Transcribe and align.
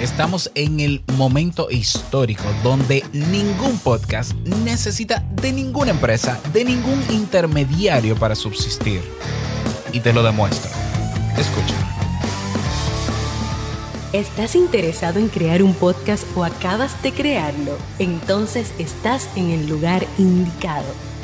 Estamos 0.00 0.50
en 0.54 0.80
el 0.80 1.02
momento 1.16 1.70
histórico 1.70 2.44
donde 2.62 3.02
ningún 3.14 3.78
podcast 3.78 4.34
necesita 4.62 5.24
de 5.40 5.52
ninguna 5.52 5.92
empresa, 5.92 6.38
de 6.52 6.66
ningún 6.66 7.02
intermediario 7.10 8.14
para 8.14 8.34
subsistir. 8.34 9.00
Y 9.92 10.00
te 10.00 10.12
lo 10.12 10.22
demuestro. 10.22 10.70
Escucha. 11.38 11.74
¿Estás 14.12 14.54
interesado 14.54 15.18
en 15.18 15.28
crear 15.28 15.62
un 15.62 15.72
podcast 15.72 16.24
o 16.36 16.44
acabas 16.44 17.02
de 17.02 17.12
crearlo? 17.12 17.78
Entonces 17.98 18.72
estás 18.78 19.30
en 19.34 19.50
el 19.50 19.66
lugar 19.66 20.06
indicado 20.18 20.84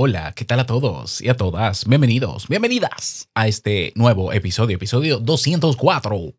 Hola, 0.00 0.30
¿qué 0.36 0.44
tal 0.44 0.60
a 0.60 0.64
todos 0.64 1.20
y 1.20 1.28
a 1.28 1.36
todas? 1.36 1.84
Bienvenidos, 1.84 2.46
bienvenidas 2.46 3.28
a 3.34 3.48
este 3.48 3.92
nuevo 3.96 4.32
episodio, 4.32 4.76
episodio 4.76 5.18
204 5.18 6.34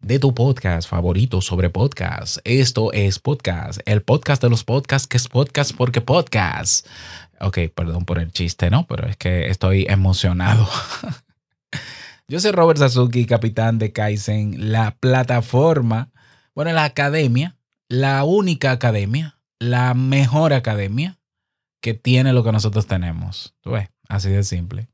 de 0.00 0.18
tu 0.18 0.34
podcast 0.34 0.86
favorito 0.86 1.40
sobre 1.40 1.70
podcast. 1.70 2.36
Esto 2.44 2.92
es 2.92 3.18
podcast, 3.18 3.80
el 3.86 4.02
podcast 4.02 4.42
de 4.42 4.50
los 4.50 4.62
podcasts 4.62 5.08
que 5.08 5.16
es 5.16 5.26
podcast 5.26 5.74
porque 5.74 6.02
podcast. 6.02 6.86
Ok, 7.40 7.60
perdón 7.74 8.04
por 8.04 8.18
el 8.18 8.30
chiste, 8.30 8.68
¿no? 8.68 8.86
Pero 8.86 9.08
es 9.08 9.16
que 9.16 9.48
estoy 9.48 9.86
emocionado. 9.88 10.68
Yo 12.28 12.40
soy 12.40 12.50
Robert 12.50 12.78
Sasuki, 12.78 13.24
capitán 13.24 13.78
de 13.78 13.90
Kaizen, 13.90 14.70
la 14.70 14.98
plataforma, 15.00 16.10
bueno, 16.54 16.72
la 16.72 16.84
academia, 16.84 17.56
la 17.88 18.24
única 18.24 18.70
academia, 18.70 19.38
la 19.58 19.94
mejor 19.94 20.52
academia 20.52 21.17
que 21.80 21.94
tiene 21.94 22.32
lo 22.32 22.44
que 22.44 22.52
nosotros 22.52 22.86
tenemos. 22.86 23.54
Tú 23.60 23.72
ves, 23.72 23.88
así 24.08 24.30
de 24.30 24.42
simple. 24.44 24.88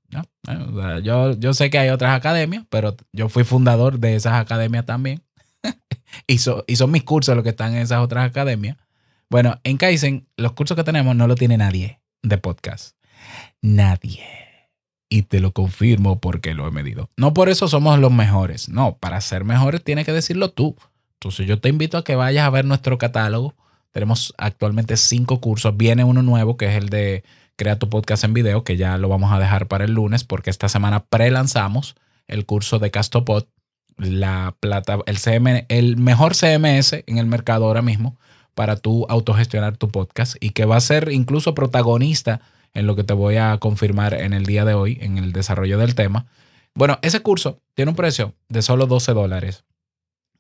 yo, 1.03 1.33
yo 1.39 1.55
sé 1.55 1.71
que 1.71 1.79
hay 1.79 1.89
otras 1.89 2.17
academias, 2.17 2.65
pero 2.69 2.97
yo 3.13 3.29
fui 3.29 3.45
fundador 3.45 3.99
de 3.99 4.17
esas 4.17 4.35
academias 4.35 4.87
también. 4.87 5.23
y, 6.27 6.35
y 6.35 6.77
son 6.77 6.91
mis 6.91 7.05
cursos 7.05 7.35
los 7.35 7.43
que 7.43 7.51
están 7.51 7.75
en 7.75 7.83
esas 7.83 8.01
otras 8.01 8.29
academias. 8.29 8.77
Bueno, 9.31 9.59
en 9.65 9.79
Kaizen, 9.79 10.29
los 10.37 10.53
cursos 10.53 10.77
que 10.77 10.85
tenemos 10.85 11.17
no 11.17 11.27
lo 11.27 11.35
tiene 11.35 11.57
nadie 11.57 12.01
de 12.23 12.39
podcast. 12.39 12.97
Nadie. 13.63 14.23
Y 15.09 15.23
te 15.23 15.41
lo 15.41 15.53
confirmo 15.53 16.21
porque 16.21 16.55
lo 16.55 16.67
he 16.67 16.71
medido. 16.71 17.11
No 17.17 17.35
por 17.35 17.49
eso 17.49 17.69
somos 17.69 17.99
los 17.99 18.13
mejores. 18.13 18.69
No, 18.69 18.97
para 18.99 19.21
ser 19.21 19.45
mejores 19.45 19.83
tienes 19.83 20.07
que 20.07 20.13
decirlo 20.13 20.51
tú. 20.51 20.77
Entonces 21.15 21.47
yo 21.47 21.61
te 21.61 21.69
invito 21.69 21.97
a 21.97 22.05
que 22.05 22.17
vayas 22.17 22.47
a 22.47 22.51
ver 22.51 22.65
nuestro 22.65 22.99
catálogo 22.99 23.55
tenemos 23.95 24.35
actualmente 24.39 24.97
cinco 24.97 25.41
cursos. 25.41 25.77
Viene 25.77 26.03
uno 26.03 26.21
nuevo 26.21 26.57
que 26.57 26.67
es 26.67 26.75
el 26.75 26.89
de 26.89 27.23
Crea 27.55 27.79
tu 27.79 27.89
podcast 27.89 28.25
en 28.25 28.35
video, 28.35 28.65
que 28.65 28.77
ya 28.77 28.99
lo 28.99 29.09
vamos 29.09 29.33
a 29.33 29.39
dejar 29.39 29.69
para 29.69 29.85
el 29.85 29.93
lunes 29.93 30.25
porque 30.25 30.51
esta 30.51 30.69
semana 30.69 31.05
pre-lanzamos 31.05 31.95
el 32.27 32.45
curso 32.45 32.81
de 32.81 32.91
Castopod, 32.91 33.45
la 33.97 34.57
plata, 34.59 34.99
el, 35.07 35.19
CM, 35.19 35.67
el 35.69 35.97
mejor 35.97 36.35
CMS 36.35 37.05
en 37.07 37.19
el 37.19 37.27
mercado 37.27 37.67
ahora 37.67 37.83
mismo 37.83 38.19
para 38.57 38.75
tú 38.75 39.07
autogestionar 39.09 39.77
tu 39.77 39.89
podcast 39.89 40.35
y 40.41 40.51
que 40.51 40.65
va 40.65 40.77
a 40.77 40.81
ser 40.81 41.13
incluso 41.13 41.55
protagonista 41.55 42.41
en 42.73 42.89
lo 42.89 42.97
que 42.97 43.05
te 43.05 43.15
voy 43.15 43.37
a 43.37 43.57
confirmar 43.59 44.15
en 44.15 44.33
el 44.33 44.45
día 44.45 44.65
de 44.65 44.75
hoy, 44.75 44.99
en 45.03 45.19
el 45.19 45.33
desarrollo 45.33 45.79
del 45.79 45.95
tema. 45.95 46.27
Bueno, 46.75 46.99
ese 47.03 47.21
curso 47.21 47.61
tiene 47.75 47.91
un 47.91 47.97
precio 47.97 48.35
de 48.49 48.63
solo 48.63 48.89
12 48.89 49.13
dólares 49.13 49.63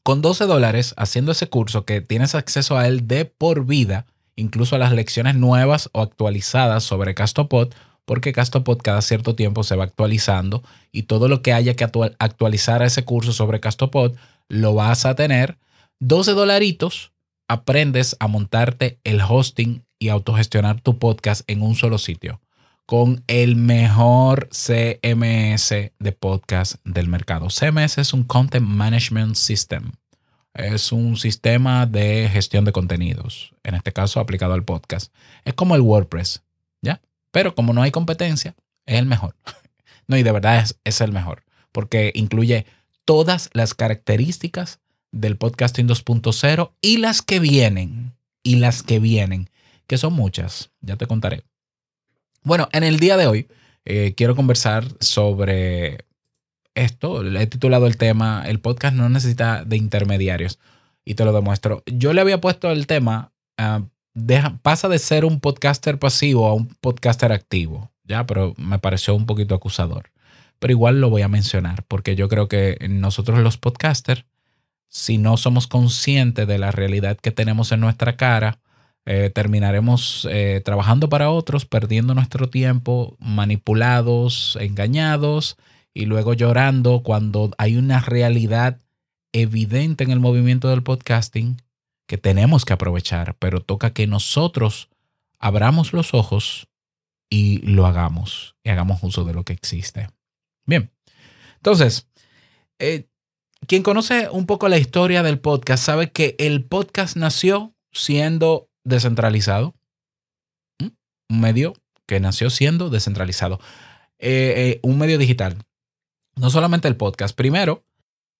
con 0.04 0.20
12 0.20 0.44
dólares, 0.44 0.92
haciendo 0.98 1.32
ese 1.32 1.48
curso 1.48 1.86
que 1.86 2.02
tienes 2.02 2.34
acceso 2.34 2.76
a 2.76 2.86
él 2.86 3.08
de 3.08 3.24
por 3.24 3.64
vida, 3.64 4.04
incluso 4.36 4.76
a 4.76 4.78
las 4.78 4.92
lecciones 4.92 5.34
nuevas 5.34 5.88
o 5.92 6.02
actualizadas 6.02 6.84
sobre 6.84 7.14
Castopod, 7.14 7.72
porque 8.04 8.34
Castopod 8.34 8.78
cada 8.82 9.00
cierto 9.00 9.34
tiempo 9.34 9.64
se 9.64 9.76
va 9.76 9.84
actualizando 9.84 10.62
y 10.92 11.04
todo 11.04 11.26
lo 11.28 11.40
que 11.40 11.54
haya 11.54 11.74
que 11.74 11.84
actualizar 11.84 12.82
a 12.82 12.86
ese 12.86 13.04
curso 13.04 13.32
sobre 13.32 13.60
Castopod 13.60 14.14
lo 14.48 14.74
vas 14.74 15.06
a 15.06 15.14
tener. 15.14 15.56
12 16.00 16.32
dolaritos, 16.32 17.12
aprendes 17.48 18.14
a 18.20 18.28
montarte 18.28 18.98
el 19.04 19.22
hosting 19.26 19.86
y 19.98 20.10
autogestionar 20.10 20.82
tu 20.82 20.98
podcast 20.98 21.48
en 21.50 21.62
un 21.62 21.76
solo 21.76 21.96
sitio 21.96 22.42
con 22.86 23.24
el 23.28 23.56
mejor 23.56 24.48
CMS 24.50 25.70
de 25.98 26.12
podcast 26.12 26.76
del 26.84 27.08
mercado. 27.08 27.48
CMS 27.48 27.98
es 27.98 28.12
un 28.12 28.24
Content 28.24 28.66
Management 28.66 29.36
System. 29.36 29.92
Es 30.52 30.92
un 30.92 31.16
sistema 31.16 31.86
de 31.86 32.28
gestión 32.30 32.64
de 32.64 32.72
contenidos, 32.72 33.52
en 33.64 33.74
este 33.74 33.92
caso 33.92 34.20
aplicado 34.20 34.54
al 34.54 34.64
podcast. 34.64 35.12
Es 35.44 35.54
como 35.54 35.74
el 35.74 35.80
WordPress, 35.80 36.42
¿ya? 36.82 37.00
Pero 37.32 37.54
como 37.54 37.72
no 37.72 37.82
hay 37.82 37.90
competencia, 37.90 38.54
es 38.86 38.98
el 38.98 39.06
mejor. 39.06 39.34
No, 40.06 40.18
y 40.18 40.22
de 40.22 40.32
verdad 40.32 40.58
es, 40.58 40.78
es 40.84 41.00
el 41.00 41.12
mejor, 41.12 41.44
porque 41.72 42.12
incluye 42.14 42.66
todas 43.06 43.48
las 43.54 43.72
características 43.72 44.80
del 45.12 45.38
podcasting 45.38 45.88
2.0 45.88 46.72
y 46.82 46.98
las 46.98 47.22
que 47.22 47.40
vienen, 47.40 48.12
y 48.42 48.56
las 48.56 48.82
que 48.82 48.98
vienen, 48.98 49.48
que 49.86 49.96
son 49.96 50.12
muchas, 50.12 50.72
ya 50.82 50.96
te 50.96 51.06
contaré. 51.06 51.44
Bueno, 52.44 52.68
en 52.72 52.84
el 52.84 53.00
día 53.00 53.16
de 53.16 53.26
hoy 53.26 53.48
eh, 53.86 54.12
quiero 54.14 54.36
conversar 54.36 54.84
sobre 55.00 56.04
esto. 56.74 57.22
Le 57.22 57.40
he 57.40 57.46
titulado 57.46 57.86
el 57.86 57.96
tema, 57.96 58.44
el 58.46 58.60
podcast 58.60 58.94
no 58.94 59.08
necesita 59.08 59.64
de 59.64 59.78
intermediarios. 59.78 60.58
Y 61.06 61.14
te 61.14 61.24
lo 61.24 61.32
demuestro. 61.32 61.82
Yo 61.86 62.12
le 62.12 62.20
había 62.20 62.42
puesto 62.42 62.70
el 62.70 62.86
tema, 62.86 63.32
ah, 63.56 63.84
pasa 64.62 64.88
de 64.88 64.98
ser 64.98 65.24
un 65.24 65.40
podcaster 65.40 65.98
pasivo 65.98 66.46
a 66.46 66.52
un 66.54 66.68
podcaster 66.68 67.32
activo. 67.32 67.90
Ya, 68.04 68.26
pero 68.26 68.54
me 68.58 68.78
pareció 68.78 69.14
un 69.14 69.24
poquito 69.24 69.54
acusador. 69.54 70.10
Pero 70.58 70.72
igual 70.72 71.00
lo 71.00 71.08
voy 71.08 71.22
a 71.22 71.28
mencionar 71.28 71.84
porque 71.88 72.14
yo 72.14 72.28
creo 72.28 72.46
que 72.48 72.76
nosotros 72.90 73.38
los 73.38 73.56
podcasters, 73.56 74.26
si 74.88 75.16
no 75.16 75.38
somos 75.38 75.66
conscientes 75.66 76.46
de 76.46 76.58
la 76.58 76.72
realidad 76.72 77.16
que 77.16 77.30
tenemos 77.30 77.72
en 77.72 77.80
nuestra 77.80 78.16
cara, 78.16 78.58
eh, 79.06 79.30
terminaremos 79.34 80.26
eh, 80.30 80.62
trabajando 80.64 81.08
para 81.08 81.30
otros, 81.30 81.66
perdiendo 81.66 82.14
nuestro 82.14 82.48
tiempo, 82.48 83.16
manipulados, 83.20 84.56
engañados 84.60 85.56
y 85.92 86.06
luego 86.06 86.32
llorando 86.32 87.02
cuando 87.02 87.50
hay 87.58 87.76
una 87.76 88.00
realidad 88.00 88.80
evidente 89.32 90.04
en 90.04 90.10
el 90.10 90.20
movimiento 90.20 90.70
del 90.70 90.82
podcasting 90.82 91.60
que 92.06 92.18
tenemos 92.18 92.64
que 92.64 92.72
aprovechar, 92.72 93.36
pero 93.38 93.60
toca 93.60 93.92
que 93.92 94.06
nosotros 94.06 94.88
abramos 95.38 95.92
los 95.92 96.14
ojos 96.14 96.68
y 97.28 97.58
lo 97.58 97.86
hagamos 97.86 98.56
y 98.64 98.70
hagamos 98.70 99.02
uso 99.02 99.24
de 99.24 99.34
lo 99.34 99.44
que 99.44 99.52
existe. 99.52 100.08
Bien, 100.66 100.90
entonces, 101.56 102.08
eh, 102.78 103.08
quien 103.66 103.82
conoce 103.82 104.28
un 104.30 104.46
poco 104.46 104.68
la 104.68 104.78
historia 104.78 105.22
del 105.22 105.40
podcast 105.40 105.84
sabe 105.84 106.10
que 106.10 106.36
el 106.38 106.64
podcast 106.64 107.16
nació 107.16 107.74
siendo 107.92 108.68
descentralizado. 108.84 109.74
Un 111.28 111.40
medio 111.40 111.74
que 112.06 112.20
nació 112.20 112.50
siendo 112.50 112.90
descentralizado. 112.90 113.58
Eh, 114.18 114.54
eh, 114.56 114.80
un 114.82 114.98
medio 114.98 115.18
digital. 115.18 115.56
No 116.36 116.50
solamente 116.50 116.88
el 116.88 116.96
podcast. 116.96 117.36
Primero, 117.36 117.84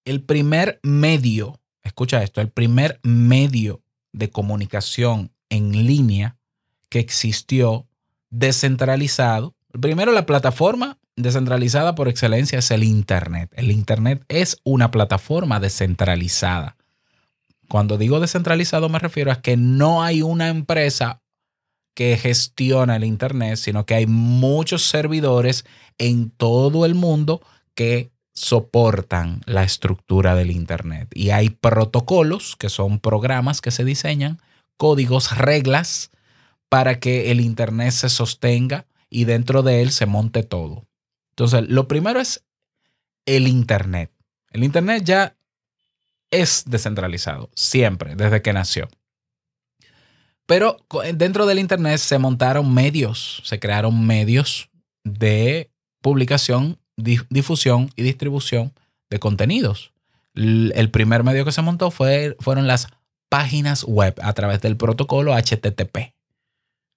el 0.04 0.22
primer 0.22 0.80
medio, 0.82 1.60
escucha 1.82 2.22
esto, 2.22 2.40
el 2.40 2.50
primer 2.50 3.00
medio 3.02 3.82
de 4.12 4.30
comunicación 4.30 5.32
en 5.48 5.86
línea 5.86 6.36
que 6.88 7.00
existió 7.00 7.88
descentralizado. 8.30 9.54
Primero, 9.80 10.12
la 10.12 10.26
plataforma 10.26 10.98
descentralizada 11.16 11.94
por 11.94 12.08
excelencia 12.08 12.58
es 12.58 12.70
el 12.70 12.84
Internet. 12.84 13.50
El 13.54 13.70
Internet 13.70 14.24
es 14.28 14.58
una 14.64 14.90
plataforma 14.90 15.60
descentralizada. 15.60 16.76
Cuando 17.68 17.98
digo 17.98 18.20
descentralizado 18.20 18.88
me 18.88 18.98
refiero 18.98 19.32
a 19.32 19.40
que 19.40 19.56
no 19.56 20.02
hay 20.02 20.22
una 20.22 20.48
empresa 20.48 21.22
que 21.94 22.16
gestiona 22.16 22.96
el 22.96 23.04
Internet, 23.04 23.56
sino 23.56 23.86
que 23.86 23.94
hay 23.94 24.06
muchos 24.06 24.82
servidores 24.82 25.64
en 25.98 26.30
todo 26.30 26.84
el 26.86 26.94
mundo 26.94 27.40
que 27.74 28.10
soportan 28.34 29.40
la 29.46 29.62
estructura 29.62 30.34
del 30.34 30.50
Internet. 30.50 31.08
Y 31.14 31.30
hay 31.30 31.50
protocolos, 31.50 32.56
que 32.56 32.68
son 32.68 32.98
programas 32.98 33.60
que 33.60 33.70
se 33.70 33.84
diseñan, 33.84 34.40
códigos, 34.76 35.36
reglas, 35.36 36.10
para 36.68 36.98
que 36.98 37.30
el 37.30 37.40
Internet 37.40 37.92
se 37.92 38.08
sostenga 38.08 38.86
y 39.08 39.24
dentro 39.24 39.62
de 39.62 39.82
él 39.82 39.92
se 39.92 40.06
monte 40.06 40.42
todo. 40.42 40.88
Entonces, 41.30 41.68
lo 41.68 41.86
primero 41.86 42.20
es 42.20 42.44
el 43.26 43.46
Internet. 43.46 44.10
El 44.50 44.64
Internet 44.64 45.04
ya 45.04 45.36
es 46.30 46.64
descentralizado, 46.66 47.50
siempre, 47.54 48.16
desde 48.16 48.42
que 48.42 48.52
nació. 48.52 48.88
Pero 50.46 50.76
dentro 51.14 51.46
del 51.46 51.58
Internet 51.58 51.98
se 51.98 52.18
montaron 52.18 52.72
medios, 52.72 53.40
se 53.44 53.58
crearon 53.58 54.06
medios 54.06 54.68
de 55.04 55.70
publicación, 56.02 56.78
difusión 56.96 57.90
y 57.96 58.02
distribución 58.02 58.74
de 59.08 59.18
contenidos. 59.18 59.92
El 60.34 60.90
primer 60.90 61.24
medio 61.24 61.44
que 61.44 61.52
se 61.52 61.62
montó 61.62 61.90
fue, 61.90 62.36
fueron 62.40 62.66
las 62.66 62.88
páginas 63.30 63.84
web 63.84 64.14
a 64.22 64.32
través 64.32 64.60
del 64.60 64.76
protocolo 64.76 65.34
HTTP. 65.34 66.14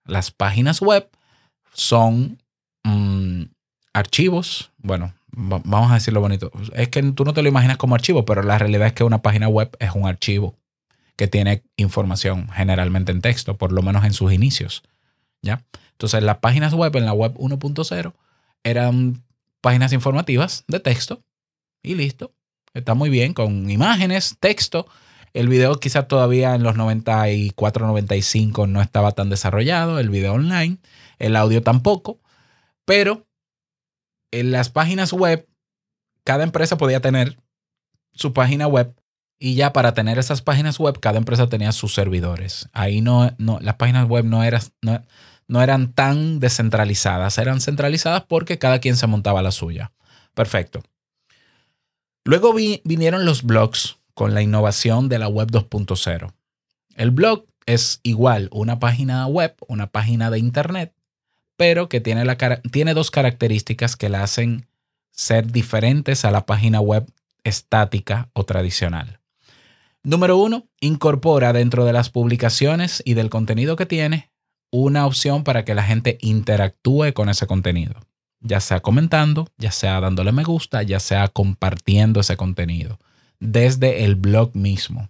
Las 0.06 0.32
páginas 0.32 0.82
web 0.82 1.10
son 1.74 2.42
mm, 2.84 3.44
archivos, 3.94 4.72
bueno, 4.78 5.14
vamos 5.38 5.92
a 5.92 5.96
decirlo 5.96 6.20
bonito, 6.20 6.52
es 6.74 6.90
que 6.90 7.04
tú 7.04 7.24
no 7.24 7.34
te 7.34 7.44
lo 7.44 7.48
imaginas 7.48 7.78
como 7.78 7.94
archivo, 7.94 8.26
pero 8.26 8.42
la 8.42 8.58
realidad 8.58 8.88
es 8.88 8.94
que 8.94 9.04
una 9.04 9.22
página 9.22 9.48
web 9.48 9.70
es 9.80 9.92
un 9.94 10.08
archivo 10.08 10.56
que 11.16 11.28
tiene 11.28 11.64
información 11.78 12.50
generalmente 12.50 13.12
en 13.12 13.22
texto, 13.22 13.56
por 13.56 13.72
lo 13.72 13.84
menos 13.84 14.04
en 14.04 14.14
sus 14.14 14.34
inicios. 14.34 14.84
¿ya? 15.44 15.64
Entonces, 15.92 16.24
las 16.24 16.38
páginas 16.40 16.74
web 16.74 16.96
en 16.96 17.06
la 17.06 17.14
web 17.14 17.36
1.0 17.36 18.14
eran 18.64 19.24
páginas 19.62 19.94
informativas 19.94 20.64
de 20.68 20.80
texto 20.80 21.24
y 21.84 21.94
listo. 21.94 22.34
Está 22.74 22.96
muy 22.96 23.10
bien 23.10 23.34
con 23.34 23.70
imágenes, 23.70 24.38
texto. 24.40 24.88
El 25.34 25.50
video 25.50 25.80
quizás 25.80 26.08
todavía 26.08 26.56
en 26.56 26.64
los 26.64 26.76
94, 26.76 27.86
95 27.86 28.66
no 28.66 28.82
estaba 28.82 29.12
tan 29.12 29.30
desarrollado, 29.30 30.00
el 30.00 30.10
video 30.10 30.34
online, 30.34 30.78
el 31.20 31.36
audio 31.36 31.62
tampoco, 31.62 32.20
pero 32.86 33.27
en 34.32 34.52
las 34.52 34.70
páginas 34.70 35.14
web, 35.14 35.48
cada 36.24 36.44
empresa 36.44 36.78
podía 36.78 37.00
tener 37.00 37.38
su 38.14 38.34
página 38.34 38.68
web 38.68 38.94
y 39.40 39.56
ya 39.56 39.72
para 39.72 39.94
tener 39.94 40.18
esas 40.18 40.42
páginas 40.42 40.80
web, 40.80 41.00
cada 41.00 41.18
empresa 41.18 41.48
tenía 41.48 41.72
sus 41.72 41.94
servidores. 41.94 42.70
Ahí 42.74 43.02
no, 43.02 43.34
no 43.38 43.60
las 43.62 43.76
páginas 43.76 44.08
web 44.08 44.26
no, 44.26 44.42
no, 44.82 45.04
no 45.48 45.62
eran 45.62 45.94
tan 45.94 46.40
descentralizadas, 46.40 47.38
eran 47.38 47.62
centralizadas 47.62 48.24
porque 48.24 48.58
cada 48.58 48.80
quien 48.80 48.98
se 48.98 49.08
montaba 49.08 49.42
la 49.42 49.52
suya. 49.52 49.92
Perfecto. 50.34 50.84
Luego 52.26 52.54
vinieron 52.54 53.26
los 53.26 53.44
blogs 53.44 54.00
con 54.14 54.34
la 54.34 54.42
innovación 54.42 55.08
de 55.08 55.20
la 55.20 55.28
web 55.28 55.50
2.0. 55.50 56.34
El 56.96 57.12
blog 57.12 57.46
es 57.66 58.00
igual 58.04 58.50
una 58.52 58.80
página 58.80 59.26
web, 59.28 59.56
una 59.68 59.88
página 59.88 60.30
de 60.32 60.40
internet, 60.40 60.94
pero 61.58 61.90
que 61.90 62.00
tiene, 62.00 62.24
la, 62.24 62.38
tiene 62.72 62.94
dos 62.94 63.12
características 63.12 63.96
que 63.96 64.10
la 64.10 64.24
hacen 64.24 64.68
ser 65.12 65.52
diferentes 65.52 66.24
a 66.24 66.32
la 66.32 66.46
página 66.46 66.80
web 66.80 67.06
estática 67.44 68.30
o 68.34 68.46
tradicional. 68.46 69.20
Número 70.04 70.38
uno, 70.38 70.68
incorpora 70.80 71.52
dentro 71.52 71.84
de 71.84 71.94
las 71.94 72.10
publicaciones 72.10 73.02
y 73.04 73.16
del 73.16 73.30
contenido 73.30 73.76
que 73.76 73.86
tiene 73.86 74.32
una 74.72 75.06
opción 75.06 75.44
para 75.44 75.66
que 75.66 75.76
la 75.76 75.84
gente 75.84 76.18
interactúe 76.22 77.14
con 77.14 77.30
ese 77.30 77.48
contenido, 77.48 77.96
ya 78.40 78.60
sea 78.60 78.80
comentando, 78.80 79.48
ya 79.58 79.72
sea 79.72 80.00
dándole 80.00 80.32
me 80.32 80.44
gusta, 80.44 80.84
ya 80.84 81.00
sea 81.00 81.28
compartiendo 81.28 82.20
ese 82.20 82.38
contenido 82.38 83.00
desde 83.40 84.06
el 84.06 84.16
blog 84.16 84.56
mismo. 84.56 85.10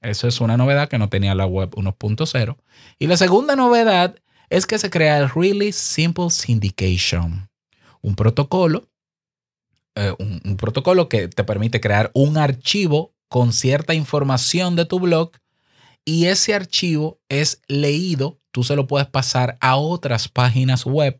Eso 0.00 0.26
es 0.26 0.40
una 0.40 0.56
novedad 0.56 0.88
que 0.88 0.98
no 0.98 1.08
tenía 1.08 1.34
la 1.34 1.46
web 1.46 1.70
1.0. 1.70 2.56
Y 2.98 3.06
la 3.06 3.16
segunda 3.16 3.54
novedad 3.54 4.16
es 4.52 4.66
que 4.66 4.78
se 4.78 4.90
crea 4.90 5.16
el 5.16 5.30
Really 5.30 5.72
Simple 5.72 6.28
Syndication, 6.28 7.48
un 8.02 8.14
protocolo, 8.14 8.86
eh, 9.94 10.14
un, 10.18 10.58
protocolo 10.58 11.08
que 11.08 11.28
te 11.28 11.42
permite 11.42 11.80
crear 11.80 12.10
un 12.12 12.36
archivo 12.36 13.14
con 13.28 13.54
cierta 13.54 13.94
información 13.94 14.76
de 14.76 14.84
tu 14.84 15.00
blog 15.00 15.30
y 16.04 16.26
ese 16.26 16.52
archivo 16.52 17.18
es 17.30 17.62
leído, 17.66 18.40
tú 18.50 18.62
se 18.62 18.76
lo 18.76 18.86
puedes 18.86 19.08
pasar 19.08 19.56
a 19.62 19.76
otras 19.76 20.28
páginas 20.28 20.84
web 20.84 21.18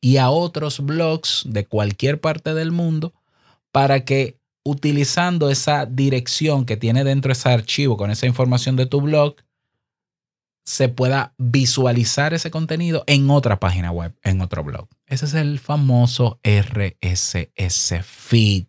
y 0.00 0.16
a 0.16 0.30
otros 0.30 0.80
blogs 0.80 1.42
de 1.44 1.66
cualquier 1.66 2.18
parte 2.18 2.54
del 2.54 2.72
mundo 2.72 3.12
para 3.72 4.06
que 4.06 4.38
utilizando 4.64 5.50
esa 5.50 5.84
dirección 5.84 6.64
que 6.64 6.78
tiene 6.78 7.04
dentro 7.04 7.30
ese 7.30 7.50
archivo 7.50 7.98
con 7.98 8.10
esa 8.10 8.26
información 8.26 8.76
de 8.76 8.86
tu 8.86 9.02
blog, 9.02 9.36
se 10.64 10.88
pueda 10.88 11.34
visualizar 11.38 12.34
ese 12.34 12.50
contenido 12.50 13.04
en 13.06 13.30
otra 13.30 13.60
página 13.60 13.90
web, 13.90 14.14
en 14.22 14.40
otro 14.40 14.62
blog. 14.62 14.88
Ese 15.06 15.26
es 15.26 15.34
el 15.34 15.58
famoso 15.58 16.38
RSS 16.44 18.04
feed. 18.04 18.66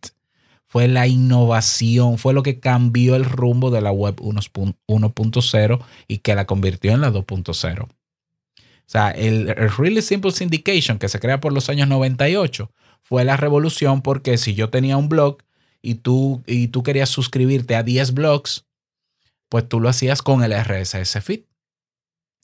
Fue 0.68 0.88
la 0.88 1.06
innovación, 1.08 2.18
fue 2.18 2.34
lo 2.34 2.44
que 2.44 2.60
cambió 2.60 3.16
el 3.16 3.26
rumbo 3.26 3.72
de 3.72 3.82
la 3.82 3.92
web 3.92 4.16
1.0 4.16 5.80
y 6.08 6.18
que 6.20 6.36
la 6.36 6.46
convirtió 6.46 6.94
en 6.94 7.02
la 7.02 7.12
2.0. 7.12 7.84
O 7.84 7.90
sea, 8.86 9.12
el, 9.12 9.48
Really 9.78 10.02
Simple 10.02 10.32
Syndication 10.32 10.98
que 10.98 11.10
se 11.10 11.20
crea 11.20 11.40
por 11.40 11.54
los 11.54 11.70
años 11.70 11.88
98 11.88 12.72
fue 13.02 13.26
la 13.26 13.38
revolución 13.38 14.02
porque 14.02 14.38
si 14.38 14.54
yo 14.54 14.70
tenía 14.70 14.98
un 14.98 15.10
blog 15.10 15.38
y 15.82 15.96
tú, 15.96 16.44
y 16.46 16.68
tú 16.68 16.84
querías 16.84 17.10
suscribirte 17.10 17.76
a 17.76 17.84
10 17.84 18.14
blogs, 18.14 18.66
pues 19.50 19.68
tú 19.68 19.82
lo 19.82 19.90
hacías 19.90 20.22
con 20.22 20.44
el 20.44 20.54
RSS 20.54 21.22
feed. 21.22 21.42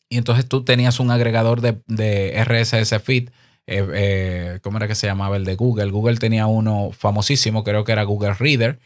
Y 0.09 0.18
entonces 0.18 0.48
tú 0.48 0.63
tenías 0.63 1.00
un 1.00 1.12
agregador 1.12 1.62
de, 1.62 2.44
RSS 2.44 3.01
feed. 3.01 3.30
Eh, 3.65 3.86
eh, 3.94 4.59
¿Cómo 4.62 4.77
era 4.77 4.88
que 4.88 4.95
se 4.95 5.07
llamaba 5.07 5.36
el 5.36 5.44
de 5.44 5.56
Google? 5.56 5.92
Google 5.92 6.18
tenía 6.18 6.48
uno 6.48 6.92
famosísimo, 6.92 7.63
creo 7.63 7.83
que 7.83 7.92
era 7.92 8.04
Google 8.04 8.33
Reader. 8.33 8.80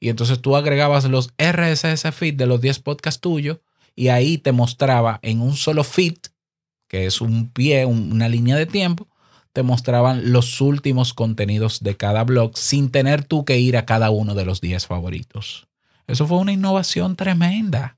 Y 0.00 0.08
entonces 0.08 0.40
tú 0.40 0.56
agregabas 0.56 1.04
los 1.04 1.32
RSS 1.38 2.12
feed 2.12 2.34
de 2.34 2.46
los 2.46 2.60
10 2.60 2.80
podcasts 2.80 3.20
tuyos 3.20 3.58
y 3.94 4.08
ahí 4.08 4.38
te 4.38 4.52
mostraba 4.52 5.20
en 5.22 5.40
un 5.40 5.54
solo 5.54 5.84
feed, 5.84 6.16
que 6.88 7.06
es 7.06 7.20
un 7.20 7.50
pie, 7.50 7.86
una 7.86 8.28
línea 8.28 8.56
de 8.56 8.66
tiempo, 8.66 9.08
te 9.52 9.62
mostraban 9.62 10.32
los 10.32 10.60
últimos 10.60 11.14
contenidos 11.14 11.80
de 11.80 11.96
cada 11.96 12.24
blog 12.24 12.58
sin 12.58 12.90
tener 12.90 13.24
tú 13.24 13.44
que 13.44 13.58
ir 13.58 13.76
a 13.76 13.86
cada 13.86 14.10
uno 14.10 14.34
de 14.34 14.44
los 14.44 14.60
10 14.60 14.86
favoritos. 14.86 15.68
Eso 16.08 16.26
fue 16.26 16.38
una 16.38 16.52
innovación 16.52 17.14
tremenda 17.14 17.96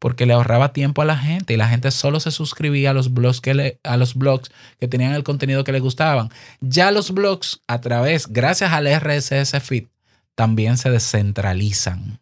porque 0.00 0.24
le 0.24 0.32
ahorraba 0.32 0.72
tiempo 0.72 1.02
a 1.02 1.04
la 1.04 1.16
gente 1.16 1.52
y 1.52 1.56
la 1.58 1.68
gente 1.68 1.90
solo 1.90 2.20
se 2.20 2.30
suscribía 2.30 2.90
a 2.90 2.94
los 2.94 3.12
blogs 3.12 3.40
que, 3.40 3.78
a 3.84 3.96
los 3.98 4.14
blogs 4.14 4.50
que 4.80 4.88
tenían 4.88 5.12
el 5.12 5.22
contenido 5.22 5.62
que 5.62 5.72
le 5.72 5.78
gustaban. 5.78 6.30
Ya 6.60 6.90
los 6.90 7.12
blogs, 7.12 7.60
a 7.68 7.82
través, 7.82 8.26
gracias 8.26 8.72
al 8.72 8.88
RSS 8.88 9.62
feed, 9.62 9.88
también 10.34 10.78
se 10.78 10.90
descentralizan. 10.90 12.18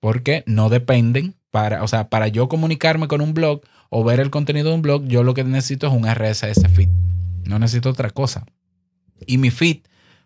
Porque 0.00 0.42
no 0.46 0.70
dependen 0.70 1.36
para, 1.50 1.82
o 1.82 1.88
sea, 1.88 2.08
para 2.08 2.28
yo 2.28 2.48
comunicarme 2.48 3.08
con 3.08 3.20
un 3.20 3.34
blog 3.34 3.60
o 3.90 4.02
ver 4.02 4.18
el 4.18 4.30
contenido 4.30 4.70
de 4.70 4.74
un 4.76 4.82
blog, 4.82 5.04
yo 5.04 5.22
lo 5.22 5.34
que 5.34 5.44
necesito 5.44 5.86
es 5.86 5.92
un 5.92 6.10
RSS 6.10 6.66
feed. 6.74 6.88
No 7.44 7.58
necesito 7.58 7.90
otra 7.90 8.08
cosa. 8.08 8.46
Y 9.26 9.36
mi 9.36 9.50
feed 9.50 9.80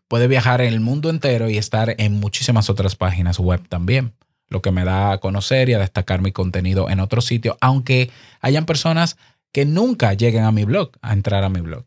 puede 0.06 0.28
viajar 0.28 0.60
en 0.60 0.72
el 0.72 0.80
mundo 0.80 1.10
entero 1.10 1.50
y 1.50 1.58
estar 1.58 1.96
en 1.98 2.20
muchísimas 2.20 2.70
otras 2.70 2.94
páginas 2.94 3.40
web 3.40 3.66
también 3.68 4.14
lo 4.52 4.62
que 4.62 4.70
me 4.70 4.84
da 4.84 5.12
a 5.12 5.18
conocer 5.18 5.68
y 5.68 5.74
a 5.74 5.78
destacar 5.78 6.20
mi 6.20 6.32
contenido 6.32 6.90
en 6.90 7.00
otro 7.00 7.20
sitio, 7.20 7.56
aunque 7.60 8.10
hayan 8.40 8.66
personas 8.66 9.16
que 9.52 9.64
nunca 9.64 10.14
lleguen 10.14 10.44
a 10.44 10.52
mi 10.52 10.64
blog, 10.64 10.92
a 11.02 11.12
entrar 11.12 11.44
a 11.44 11.48
mi 11.48 11.60
blog. 11.60 11.84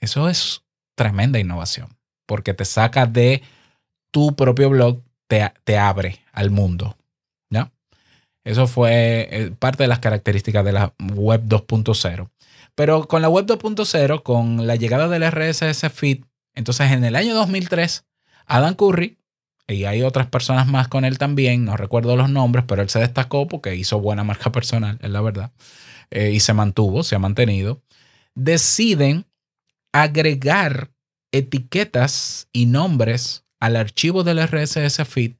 Eso 0.00 0.28
es 0.28 0.62
tremenda 0.94 1.38
innovación, 1.38 1.96
porque 2.26 2.54
te 2.54 2.64
saca 2.64 3.06
de 3.06 3.42
tu 4.10 4.34
propio 4.34 4.70
blog, 4.70 5.02
te, 5.26 5.52
te 5.64 5.78
abre 5.78 6.20
al 6.32 6.50
mundo. 6.50 6.96
¿ya? 7.50 7.70
Eso 8.44 8.66
fue 8.66 9.28
eh, 9.30 9.52
parte 9.58 9.84
de 9.84 9.88
las 9.88 10.00
características 10.00 10.64
de 10.64 10.72
la 10.72 10.94
web 11.14 11.42
2.0. 11.44 12.30
Pero 12.74 13.08
con 13.08 13.22
la 13.22 13.28
web 13.28 13.46
2.0, 13.46 14.22
con 14.22 14.66
la 14.66 14.76
llegada 14.76 15.08
del 15.08 15.30
RSS 15.30 15.90
feed, 15.92 16.24
entonces 16.54 16.92
en 16.92 17.04
el 17.04 17.16
año 17.16 17.34
2003, 17.34 18.04
Adam 18.46 18.74
Curry 18.74 19.18
y 19.68 19.84
hay 19.84 20.02
otras 20.02 20.28
personas 20.28 20.66
más 20.68 20.88
con 20.88 21.04
él 21.04 21.18
también, 21.18 21.64
no 21.64 21.76
recuerdo 21.76 22.16
los 22.16 22.30
nombres, 22.30 22.64
pero 22.66 22.82
él 22.82 22.88
se 22.88 23.00
destacó 23.00 23.48
porque 23.48 23.74
hizo 23.74 24.00
buena 24.00 24.24
marca 24.24 24.52
personal, 24.52 24.98
es 25.02 25.10
la 25.10 25.20
verdad, 25.20 25.52
eh, 26.10 26.30
y 26.32 26.40
se 26.40 26.52
mantuvo, 26.52 27.02
se 27.02 27.16
ha 27.16 27.18
mantenido, 27.18 27.82
deciden 28.34 29.26
agregar 29.92 30.90
etiquetas 31.32 32.48
y 32.52 32.66
nombres 32.66 33.44
al 33.60 33.76
archivo 33.76 34.22
del 34.22 34.46
RSS 34.46 35.04
feed 35.06 35.32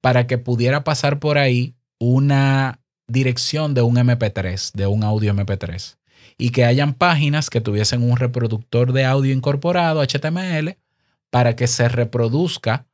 para 0.00 0.26
que 0.26 0.38
pudiera 0.38 0.84
pasar 0.84 1.18
por 1.18 1.38
ahí 1.38 1.74
una 1.98 2.80
dirección 3.06 3.74
de 3.74 3.82
un 3.82 3.96
MP3, 3.96 4.72
de 4.72 4.86
un 4.86 5.04
audio 5.04 5.32
MP3, 5.34 5.96
y 6.36 6.50
que 6.50 6.64
hayan 6.64 6.94
páginas 6.94 7.50
que 7.50 7.60
tuviesen 7.60 8.08
un 8.08 8.16
reproductor 8.16 8.92
de 8.92 9.04
audio 9.04 9.32
incorporado, 9.32 10.02
HTML, 10.02 10.76
para 11.30 11.56
que 11.56 11.66
se 11.66 11.88
reproduzca 11.88 12.86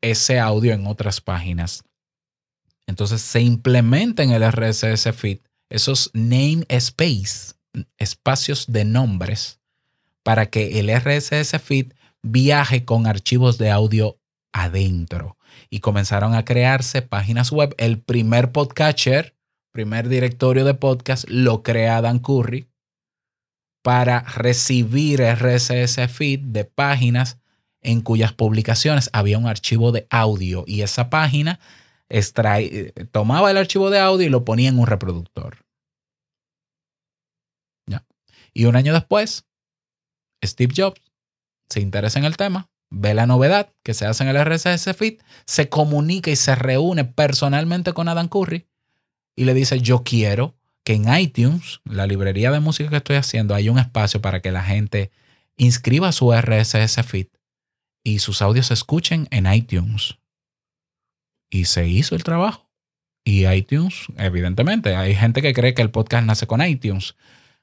ese 0.00 0.38
audio 0.38 0.72
en 0.72 0.86
otras 0.86 1.20
páginas. 1.20 1.84
Entonces 2.86 3.20
se 3.22 3.40
implementa 3.40 4.22
en 4.22 4.30
el 4.30 4.42
RSS 4.50 5.12
feed 5.14 5.38
esos 5.68 6.10
namespace, 6.14 7.54
espacios 7.98 8.66
de 8.68 8.84
nombres, 8.84 9.58
para 10.22 10.46
que 10.46 10.78
el 10.78 10.88
RSS 10.88 11.60
feed 11.60 11.92
viaje 12.22 12.84
con 12.84 13.06
archivos 13.06 13.58
de 13.58 13.70
audio 13.70 14.18
adentro. 14.52 15.36
y 15.70 15.80
comenzaron 15.80 16.34
a 16.34 16.44
crearse 16.44 17.02
páginas 17.02 17.50
web. 17.50 17.74
El 17.78 17.98
primer 18.00 18.52
podcatcher, 18.52 19.34
primer 19.72 20.08
directorio 20.08 20.64
de 20.64 20.74
podcast, 20.74 21.24
lo 21.28 21.62
crea 21.62 22.02
Dan 22.02 22.18
Curry 22.18 22.68
para 23.82 24.20
recibir 24.20 25.22
RSS 25.22 26.08
feed 26.08 26.40
de 26.40 26.64
páginas 26.64 27.38
en 27.86 28.00
cuyas 28.00 28.32
publicaciones 28.32 29.08
había 29.12 29.38
un 29.38 29.46
archivo 29.46 29.92
de 29.92 30.06
audio 30.10 30.64
y 30.66 30.82
esa 30.82 31.08
página 31.08 31.60
tomaba 33.12 33.50
el 33.50 33.56
archivo 33.56 33.90
de 33.90 34.00
audio 34.00 34.26
y 34.26 34.30
lo 34.30 34.44
ponía 34.44 34.68
en 34.68 34.78
un 34.78 34.86
reproductor. 34.86 35.64
¿Ya? 37.86 38.04
Y 38.52 38.64
un 38.64 38.74
año 38.74 38.92
después, 38.92 39.46
Steve 40.44 40.74
Jobs 40.76 41.00
se 41.68 41.80
interesa 41.80 42.18
en 42.18 42.24
el 42.24 42.36
tema, 42.36 42.68
ve 42.90 43.14
la 43.14 43.26
novedad 43.26 43.70
que 43.84 43.94
se 43.94 44.04
hace 44.04 44.24
en 44.24 44.30
el 44.30 44.44
RSS 44.44 44.96
feed, 44.96 45.20
se 45.46 45.68
comunica 45.68 46.30
y 46.30 46.36
se 46.36 46.56
reúne 46.56 47.04
personalmente 47.04 47.92
con 47.92 48.08
Adam 48.08 48.28
Curry 48.28 48.66
y 49.36 49.44
le 49.44 49.54
dice, 49.54 49.80
yo 49.80 50.02
quiero 50.02 50.56
que 50.82 50.94
en 50.94 51.12
iTunes, 51.16 51.80
la 51.84 52.06
librería 52.08 52.50
de 52.50 52.60
música 52.60 52.90
que 52.90 52.96
estoy 52.96 53.16
haciendo, 53.16 53.54
haya 53.54 53.70
un 53.70 53.78
espacio 53.78 54.20
para 54.20 54.40
que 54.40 54.50
la 54.50 54.62
gente 54.62 55.12
inscriba 55.56 56.10
su 56.10 56.32
RSS 56.32 57.04
feed 57.04 57.28
y 58.06 58.20
sus 58.20 58.40
audios 58.40 58.68
se 58.68 58.74
escuchen 58.74 59.26
en 59.32 59.52
iTunes. 59.52 60.16
Y 61.50 61.64
se 61.64 61.88
hizo 61.88 62.14
el 62.14 62.22
trabajo. 62.22 62.70
Y 63.24 63.48
iTunes, 63.48 64.06
evidentemente, 64.16 64.94
hay 64.94 65.16
gente 65.16 65.42
que 65.42 65.52
cree 65.52 65.74
que 65.74 65.82
el 65.82 65.90
podcast 65.90 66.24
nace 66.24 66.46
con 66.46 66.64
iTunes. 66.64 67.16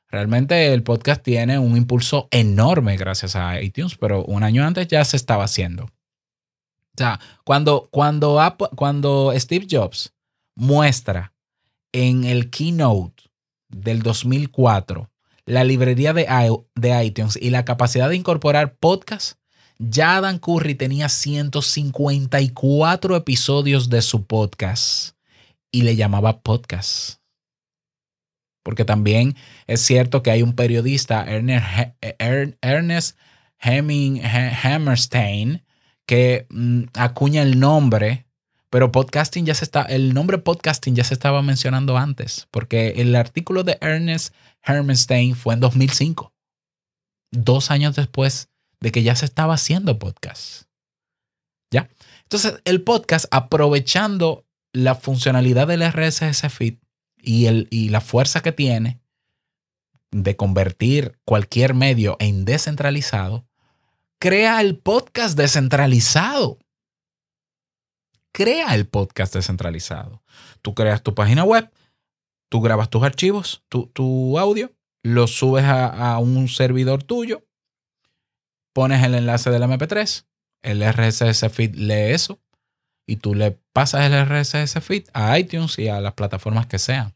Realmente 0.09 0.73
el 0.73 0.83
podcast 0.83 1.23
tiene 1.23 1.59
un 1.59 1.77
impulso 1.77 2.27
enorme 2.29 2.97
gracias 2.97 3.37
a 3.37 3.61
iTunes, 3.61 3.95
pero 3.95 4.25
un 4.25 4.43
año 4.43 4.65
antes 4.65 4.89
ya 4.89 5.05
se 5.05 5.15
estaba 5.15 5.45
haciendo. 5.45 5.85
O 5.85 6.97
sea, 6.97 7.21
cuando, 7.45 7.87
cuando, 7.89 8.37
cuando 8.75 9.31
Steve 9.37 9.65
Jobs 9.71 10.13
muestra 10.55 11.33
en 11.93 12.25
el 12.25 12.49
keynote 12.49 13.23
del 13.69 14.01
2004 14.01 15.09
la 15.45 15.63
librería 15.63 16.11
de, 16.11 16.27
de 16.75 17.05
iTunes 17.05 17.37
y 17.41 17.49
la 17.49 17.63
capacidad 17.63 18.09
de 18.09 18.17
incorporar 18.17 18.75
podcasts, 18.75 19.37
ya 19.89 20.21
Dan 20.21 20.39
Curry 20.39 20.75
tenía 20.75 21.09
154 21.09 23.15
episodios 23.15 23.89
de 23.89 24.01
su 24.01 24.25
podcast 24.25 25.15
y 25.71 25.81
le 25.81 25.95
llamaba 25.95 26.41
podcast. 26.41 27.19
Porque 28.63 28.85
también 28.85 29.35
es 29.67 29.81
cierto 29.81 30.23
que 30.23 30.31
hay 30.31 30.41
un 30.41 30.53
periodista, 30.53 31.25
Ernest 32.61 33.17
Hemming, 33.59 34.21
Hammerstein, 34.23 35.63
que 36.05 36.47
mm, 36.49 36.83
acuña 36.93 37.41
el 37.41 37.59
nombre, 37.59 38.25
pero 38.69 38.91
podcasting 38.91 39.45
ya 39.45 39.53
se 39.53 39.65
está, 39.65 39.83
el 39.83 40.13
nombre 40.13 40.37
podcasting 40.37 40.95
ya 40.95 41.03
se 41.03 41.13
estaba 41.13 41.41
mencionando 41.41 41.97
antes, 41.97 42.47
porque 42.51 42.93
el 42.97 43.15
artículo 43.15 43.63
de 43.63 43.77
Ernest 43.81 44.33
Hammerstein 44.63 45.35
fue 45.35 45.55
en 45.55 45.59
2005, 45.59 46.33
dos 47.31 47.69
años 47.69 47.95
después 47.95 48.49
de 48.83 48.91
que 48.91 49.01
ya 49.01 49.15
se 49.15 49.23
estaba 49.23 49.53
haciendo 49.53 49.97
podcast. 49.97 50.63
¿Ya? 51.71 51.89
Entonces, 52.23 52.61
el 52.65 52.83
podcast, 52.83 53.25
aprovechando 53.31 54.45
la 54.73 54.95
funcionalidad 54.95 55.67
del 55.67 55.89
RSS 55.89 56.51
feed, 56.51 56.75
y, 57.17 57.45
el, 57.45 57.69
y 57.71 57.87
la 57.87 58.01
fuerza 58.01 58.41
que 58.41 58.51
tiene 58.51 58.99
de 60.11 60.35
convertir 60.35 61.17
cualquier 61.23 61.73
medio 61.73 62.17
en 62.19 62.43
descentralizado, 62.43 63.47
crea 64.19 64.59
el 64.59 64.77
podcast 64.77 65.37
descentralizado. 65.37 66.59
Crea 68.33 68.75
el 68.75 68.85
podcast 68.85 69.33
descentralizado. 69.33 70.21
Tú 70.61 70.73
creas 70.73 71.03
tu 71.03 71.15
página 71.15 71.45
web, 71.45 71.71
tú 72.49 72.59
grabas 72.59 72.89
tus 72.89 73.03
archivos, 73.03 73.63
tu, 73.69 74.37
audio, 74.37 74.73
lo 75.03 75.27
subes 75.27 75.63
a, 75.63 76.19
un 76.19 76.49
servidor 76.49 77.01
tuyo, 77.03 77.45
pones 78.73 79.03
el 79.03 79.15
enlace 79.15 79.49
del 79.49 79.63
MP3, 79.63 80.25
el 80.63 80.83
RSS 80.83 81.51
feed 81.51 81.75
lee 81.75 82.13
eso, 82.13 82.39
y 83.05 83.17
tú 83.17 83.35
le 83.35 83.51
pasas 83.73 84.11
el 84.11 84.25
RSS 84.25 84.81
feed 84.81 85.05
a 85.13 85.37
iTunes 85.37 85.77
y 85.79 85.87
a 85.87 86.01
las 86.01 86.13
plataformas 86.13 86.67
que 86.67 86.79
sean. 86.79 87.13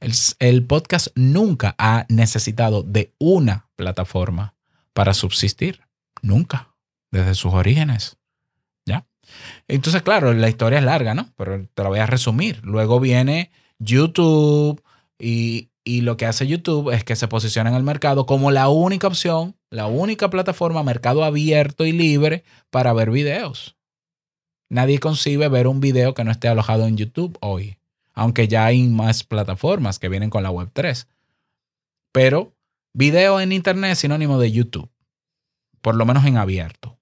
El, 0.00 0.64
podcast 0.66 1.08
nunca 1.14 1.74
ha 1.78 2.04
necesitado 2.08 2.82
de 2.82 3.14
una 3.18 3.68
plataforma 3.76 4.54
para 4.92 5.14
subsistir. 5.14 5.80
Nunca. 6.22 6.74
Desde 7.10 7.34
sus 7.34 7.54
orígenes. 7.54 8.18
¿Ya? 8.84 9.06
Entonces, 9.68 10.02
claro, 10.02 10.34
la 10.34 10.48
historia 10.48 10.78
es 10.78 10.84
larga, 10.84 11.14
¿no? 11.14 11.32
Pero 11.36 11.66
te 11.72 11.82
la 11.82 11.88
voy 11.88 12.00
a 12.00 12.06
resumir. 12.06 12.60
Luego 12.62 13.00
viene 13.00 13.50
YouTube 13.78 14.82
y, 15.18 15.70
y 15.86 16.00
lo 16.00 16.16
que 16.16 16.26
hace 16.26 16.48
YouTube 16.48 16.90
es 16.90 17.04
que 17.04 17.14
se 17.14 17.28
posiciona 17.28 17.70
en 17.70 17.76
el 17.76 17.84
mercado 17.84 18.26
como 18.26 18.50
la 18.50 18.68
única 18.68 19.06
opción, 19.06 19.54
la 19.70 19.86
única 19.86 20.28
plataforma, 20.30 20.82
mercado 20.82 21.22
abierto 21.22 21.86
y 21.86 21.92
libre 21.92 22.42
para 22.70 22.92
ver 22.92 23.12
videos. 23.12 23.76
Nadie 24.68 24.98
concibe 24.98 25.48
ver 25.48 25.68
un 25.68 25.78
video 25.78 26.12
que 26.12 26.24
no 26.24 26.32
esté 26.32 26.48
alojado 26.48 26.88
en 26.88 26.96
YouTube 26.96 27.38
hoy, 27.40 27.78
aunque 28.14 28.48
ya 28.48 28.66
hay 28.66 28.82
más 28.88 29.22
plataformas 29.22 30.00
que 30.00 30.08
vienen 30.08 30.28
con 30.28 30.42
la 30.42 30.50
Web 30.50 30.70
3. 30.72 31.06
Pero 32.10 32.56
video 32.92 33.40
en 33.40 33.52
Internet 33.52 33.92
es 33.92 34.00
sinónimo 34.00 34.40
de 34.40 34.50
YouTube, 34.50 34.90
por 35.82 35.94
lo 35.94 36.04
menos 36.04 36.26
en 36.26 36.36
abierto. 36.36 36.98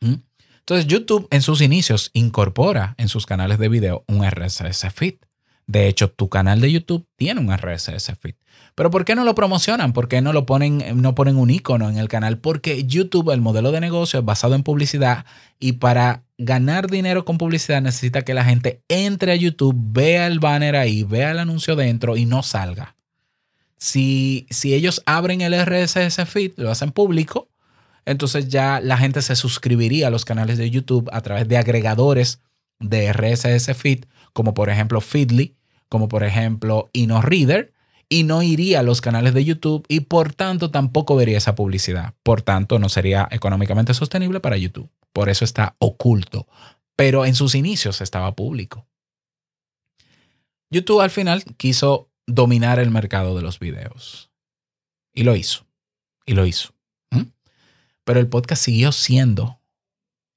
¿Mm? 0.00 0.14
Entonces 0.60 0.86
YouTube 0.86 1.26
en 1.32 1.42
sus 1.42 1.60
inicios 1.60 2.12
incorpora 2.12 2.94
en 2.98 3.08
sus 3.08 3.26
canales 3.26 3.58
de 3.58 3.68
video 3.68 4.04
un 4.06 4.24
RSS 4.24 4.92
feed. 4.94 5.16
De 5.66 5.88
hecho, 5.88 6.10
tu 6.10 6.28
canal 6.28 6.60
de 6.60 6.70
YouTube 6.70 7.06
tiene 7.16 7.40
un 7.40 7.52
RSS 7.52 8.12
feed. 8.20 8.36
Pero 8.76 8.90
¿por 8.90 9.04
qué 9.04 9.14
no 9.14 9.24
lo 9.24 9.34
promocionan? 9.34 9.92
¿Por 9.92 10.06
qué 10.06 10.20
no 10.20 10.32
lo 10.32 10.46
ponen, 10.46 11.00
no 11.00 11.14
ponen 11.14 11.36
un 11.36 11.50
icono 11.50 11.88
en 11.88 11.96
el 11.96 12.08
canal? 12.08 12.38
Porque 12.38 12.84
YouTube, 12.84 13.32
el 13.32 13.40
modelo 13.40 13.72
de 13.72 13.80
negocio 13.80 14.20
es 14.20 14.24
basado 14.24 14.54
en 14.54 14.62
publicidad 14.62 15.24
y 15.58 15.72
para 15.72 16.22
ganar 16.38 16.88
dinero 16.88 17.24
con 17.24 17.38
publicidad 17.38 17.80
necesita 17.80 18.22
que 18.22 18.34
la 18.34 18.44
gente 18.44 18.82
entre 18.88 19.32
a 19.32 19.36
YouTube, 19.36 19.74
vea 19.76 20.26
el 20.26 20.38
banner 20.38 20.76
ahí, 20.76 21.02
vea 21.02 21.32
el 21.32 21.38
anuncio 21.38 21.74
dentro 21.74 22.16
y 22.16 22.26
no 22.26 22.42
salga. 22.42 22.96
Si, 23.78 24.46
si 24.50 24.74
ellos 24.74 25.02
abren 25.06 25.40
el 25.40 25.54
RSS 25.54 26.24
feed, 26.26 26.52
lo 26.56 26.70
hacen 26.70 26.92
público, 26.92 27.48
entonces 28.04 28.48
ya 28.48 28.80
la 28.80 28.96
gente 28.96 29.20
se 29.20 29.36
suscribiría 29.36 30.06
a 30.06 30.10
los 30.10 30.24
canales 30.24 30.58
de 30.58 30.70
YouTube 30.70 31.08
a 31.12 31.20
través 31.22 31.48
de 31.48 31.58
agregadores 31.58 32.40
de 32.78 33.12
RSS 33.12 33.74
feed, 33.74 34.04
como 34.36 34.52
por 34.52 34.68
ejemplo 34.68 35.00
Feedly, 35.00 35.56
como 35.88 36.08
por 36.08 36.22
ejemplo 36.22 36.90
InnoReader, 36.92 37.72
y 38.10 38.24
no 38.24 38.42
iría 38.42 38.80
a 38.80 38.82
los 38.82 39.00
canales 39.00 39.32
de 39.32 39.46
YouTube 39.46 39.86
y 39.88 40.00
por 40.00 40.34
tanto 40.34 40.70
tampoco 40.70 41.16
vería 41.16 41.38
esa 41.38 41.54
publicidad. 41.54 42.12
Por 42.22 42.42
tanto, 42.42 42.78
no 42.78 42.90
sería 42.90 43.26
económicamente 43.30 43.94
sostenible 43.94 44.40
para 44.40 44.58
YouTube. 44.58 44.90
Por 45.14 45.30
eso 45.30 45.42
está 45.42 45.74
oculto. 45.78 46.46
Pero 46.96 47.24
en 47.24 47.34
sus 47.34 47.54
inicios 47.54 48.02
estaba 48.02 48.36
público. 48.36 48.86
YouTube 50.68 51.00
al 51.00 51.10
final 51.10 51.42
quiso 51.56 52.10
dominar 52.26 52.78
el 52.78 52.90
mercado 52.90 53.34
de 53.36 53.42
los 53.42 53.58
videos. 53.58 54.30
Y 55.14 55.24
lo 55.24 55.34
hizo. 55.34 55.64
Y 56.26 56.34
lo 56.34 56.44
hizo. 56.44 56.74
¿Mm? 57.10 57.30
Pero 58.04 58.20
el 58.20 58.28
podcast 58.28 58.62
siguió 58.62 58.92
siendo 58.92 59.60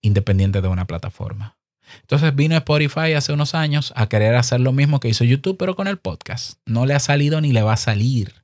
independiente 0.01 0.61
de 0.61 0.69
una 0.69 0.87
plataforma. 0.87 1.58
Entonces 2.01 2.35
vino 2.35 2.55
Spotify 2.55 3.13
hace 3.13 3.33
unos 3.33 3.55
años 3.55 3.93
a 3.95 4.07
querer 4.07 4.35
hacer 4.35 4.59
lo 4.59 4.71
mismo 4.71 4.99
que 4.99 5.09
hizo 5.09 5.23
YouTube, 5.23 5.57
pero 5.57 5.75
con 5.75 5.87
el 5.87 5.97
podcast. 5.97 6.59
No 6.65 6.85
le 6.85 6.93
ha 6.93 6.99
salido 6.99 7.41
ni 7.41 7.51
le 7.51 7.61
va 7.61 7.73
a 7.73 7.77
salir, 7.77 8.43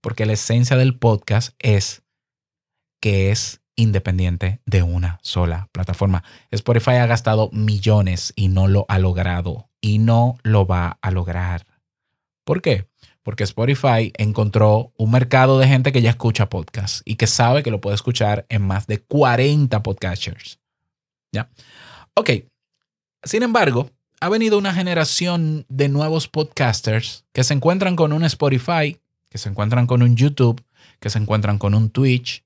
porque 0.00 0.26
la 0.26 0.34
esencia 0.34 0.76
del 0.76 0.98
podcast 0.98 1.54
es 1.58 2.02
que 3.00 3.30
es 3.30 3.60
independiente 3.76 4.60
de 4.64 4.82
una 4.82 5.18
sola 5.22 5.68
plataforma. 5.72 6.24
Spotify 6.50 6.92
ha 6.92 7.06
gastado 7.06 7.50
millones 7.52 8.32
y 8.34 8.48
no 8.48 8.68
lo 8.68 8.86
ha 8.88 8.98
logrado 8.98 9.68
y 9.80 9.98
no 9.98 10.38
lo 10.42 10.66
va 10.66 10.98
a 11.00 11.10
lograr. 11.10 11.66
¿Por 12.44 12.62
qué? 12.62 12.88
Porque 13.22 13.44
Spotify 13.44 14.12
encontró 14.16 14.92
un 14.96 15.10
mercado 15.10 15.58
de 15.58 15.68
gente 15.68 15.92
que 15.92 16.00
ya 16.00 16.10
escucha 16.10 16.48
podcast 16.48 17.02
y 17.04 17.16
que 17.16 17.26
sabe 17.26 17.62
que 17.62 17.70
lo 17.70 17.80
puede 17.80 17.96
escuchar 17.96 18.46
en 18.48 18.62
más 18.62 18.86
de 18.86 18.98
40 19.02 19.82
podcasters. 19.82 20.60
¿Ya? 21.32 21.50
Ok, 22.14 22.30
sin 23.26 23.42
embargo, 23.42 23.90
ha 24.20 24.28
venido 24.28 24.56
una 24.56 24.72
generación 24.72 25.66
de 25.68 25.88
nuevos 25.88 26.28
podcasters 26.28 27.24
que 27.32 27.44
se 27.44 27.54
encuentran 27.54 27.96
con 27.96 28.12
un 28.12 28.24
Spotify, 28.24 28.98
que 29.28 29.38
se 29.38 29.48
encuentran 29.48 29.86
con 29.86 30.02
un 30.02 30.16
YouTube, 30.16 30.64
que 31.00 31.10
se 31.10 31.18
encuentran 31.18 31.58
con 31.58 31.74
un 31.74 31.90
Twitch, 31.90 32.44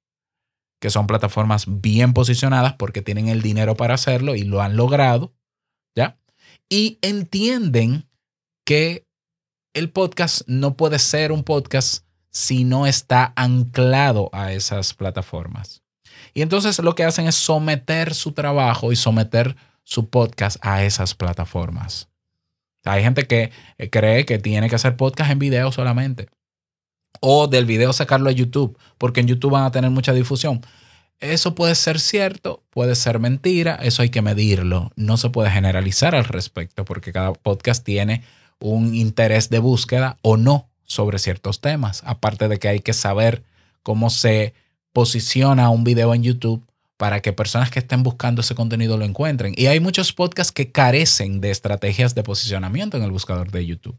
que 0.80 0.90
son 0.90 1.06
plataformas 1.06 1.66
bien 1.68 2.14
posicionadas 2.14 2.75
porque 2.75 3.02
tienen 3.02 3.28
el 3.28 3.42
dinero 3.42 3.76
para 3.76 3.94
hacerlo 3.94 4.34
y 4.34 4.42
lo 4.42 4.62
han 4.62 4.76
logrado, 4.76 5.32
¿ya? 5.94 6.18
Y 6.68 6.99
entienden 7.02 8.08
que 8.64 9.06
el 9.75 9.90
podcast 9.90 10.42
no 10.46 10.76
puede 10.76 10.99
ser 10.99 11.30
un 11.30 11.44
podcast 11.44 12.04
si 12.30 12.64
no 12.64 12.87
está 12.87 13.32
anclado 13.37 14.30
a 14.32 14.52
esas 14.52 14.94
plataformas. 14.94 15.82
Y 16.34 16.42
entonces 16.42 16.78
lo 16.78 16.94
que 16.94 17.04
hacen 17.04 17.26
es 17.26 17.34
someter 17.34 18.14
su 18.14 18.32
trabajo 18.32 18.92
y 18.92 18.96
someter 18.96 19.56
su 19.90 20.09
podcast 20.09 20.56
a 20.62 20.85
esas 20.85 21.14
plataformas. 21.14 22.09
Hay 22.85 23.02
gente 23.02 23.26
que 23.26 23.50
cree 23.90 24.25
que 24.25 24.38
tiene 24.38 24.70
que 24.70 24.76
hacer 24.76 24.97
podcast 24.97 25.32
en 25.32 25.40
video 25.40 25.73
solamente. 25.73 26.28
O 27.20 27.49
del 27.49 27.66
video 27.66 27.92
sacarlo 27.92 28.30
a 28.30 28.32
YouTube, 28.32 28.78
porque 28.99 29.20
en 29.20 29.26
YouTube 29.26 29.50
van 29.50 29.64
a 29.64 29.73
tener 29.73 29.90
mucha 29.90 30.12
difusión. 30.12 30.61
Eso 31.18 31.56
puede 31.56 31.75
ser 31.75 31.99
cierto, 31.99 32.62
puede 32.70 32.94
ser 32.94 33.18
mentira, 33.18 33.75
eso 33.82 34.02
hay 34.02 34.11
que 34.11 34.23
medirlo. 34.23 34.92
No 34.94 35.16
se 35.16 35.28
puede 35.28 35.50
generalizar 35.50 36.14
al 36.14 36.25
respecto, 36.25 36.85
porque 36.85 37.12
cada 37.12 37.32
podcast 37.32 37.85
tiene 37.85 38.23
un 38.61 38.94
interés 38.94 39.50
de 39.50 39.59
búsqueda 39.59 40.18
o 40.23 40.37
no 40.37 40.70
sobre 40.85 41.18
ciertos 41.18 41.61
temas. 41.61 42.02
Aparte 42.06 42.47
de 42.47 42.59
que 42.59 42.68
hay 42.68 42.80
que 42.80 42.92
saber 42.92 43.42
cómo 43.82 44.09
se 44.09 44.54
posiciona 44.92 45.68
un 45.68 45.82
video 45.82 46.14
en 46.14 46.23
YouTube 46.23 46.70
para 47.00 47.23
que 47.23 47.33
personas 47.33 47.71
que 47.71 47.78
estén 47.78 48.02
buscando 48.02 48.42
ese 48.42 48.54
contenido 48.54 48.99
lo 48.99 49.07
encuentren. 49.07 49.54
Y 49.57 49.69
hay 49.69 49.80
muchos 49.80 50.12
podcasts 50.12 50.52
que 50.52 50.71
carecen 50.71 51.40
de 51.40 51.50
estrategias 51.50 52.14
de 52.14 52.23
posicionamiento 52.23 52.99
en 52.99 53.02
el 53.02 53.11
buscador 53.11 53.50
de 53.50 53.64
YouTube. 53.64 53.99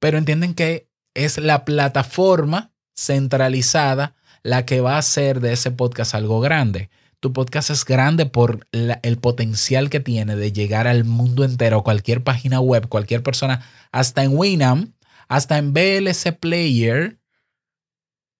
Pero 0.00 0.18
entienden 0.18 0.54
que 0.54 0.90
es 1.14 1.38
la 1.38 1.64
plataforma 1.64 2.72
centralizada 2.96 4.16
la 4.42 4.66
que 4.66 4.80
va 4.80 4.96
a 4.96 4.98
hacer 4.98 5.38
de 5.38 5.52
ese 5.52 5.70
podcast 5.70 6.16
algo 6.16 6.40
grande. 6.40 6.90
Tu 7.20 7.32
podcast 7.32 7.70
es 7.70 7.84
grande 7.84 8.26
por 8.26 8.66
el 8.72 9.18
potencial 9.18 9.88
que 9.88 10.00
tiene 10.00 10.34
de 10.34 10.50
llegar 10.50 10.88
al 10.88 11.04
mundo 11.04 11.44
entero, 11.44 11.84
cualquier 11.84 12.24
página 12.24 12.58
web, 12.58 12.88
cualquier 12.88 13.22
persona, 13.22 13.64
hasta 13.92 14.24
en 14.24 14.36
Winamp, 14.36 14.96
hasta 15.28 15.58
en 15.58 15.74
BLC 15.74 16.36
Player, 16.40 17.20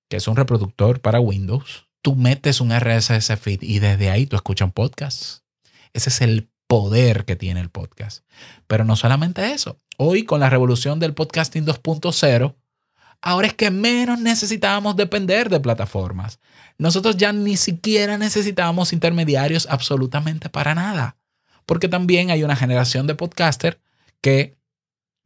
que 0.09 0.17
es 0.17 0.27
un 0.27 0.35
reproductor 0.35 1.01
para 1.01 1.21
Windows 1.21 1.89
tú 2.03 2.17
metes 2.17 2.61
un 2.61 2.73
RSS 2.73 3.37
feed 3.39 3.63
y 3.63 3.79
desde 3.79 4.11
ahí 4.11 4.27
tú 4.27 4.37
escuchas 4.37 4.67
un 4.67 4.73
podcast. 4.73 5.43
Ese 5.93 6.11
es 6.11 6.21
el 6.21 6.51
poder 6.67 7.25
que 7.25 7.37
tiene 7.37 7.61
el 7.61 7.71
podcast. 7.71 8.25
Pero 8.67 8.85
no 8.85 8.97
solamente 8.97 9.53
eso. 9.53 9.79
Hoy 9.97 10.25
con 10.25 10.41
la 10.41 10.51
revolución 10.51 11.01
del 11.01 11.15
podcasting 11.15 11.67
2.0, 11.67 12.55
ahora 13.21 13.47
es 13.49 13.55
que 13.55 13.71
menos 13.71 14.21
necesitábamos 14.21 14.97
depender 14.97 15.51
de 15.51 15.61
plataformas. 15.61 16.39
Nosotros 16.79 17.17
ya 17.17 17.33
ni 17.33 17.57
siquiera 17.57 18.17
necesitábamos 18.17 18.93
intermediarios 18.93 19.67
absolutamente 19.69 20.49
para 20.49 20.75
nada. 20.75 21.17
Porque 21.67 21.89
también 21.89 22.31
hay 22.31 22.43
una 22.43 22.57
generación 22.57 23.07
de 23.07 23.15
podcasters 23.15 23.79
que, 24.21 24.57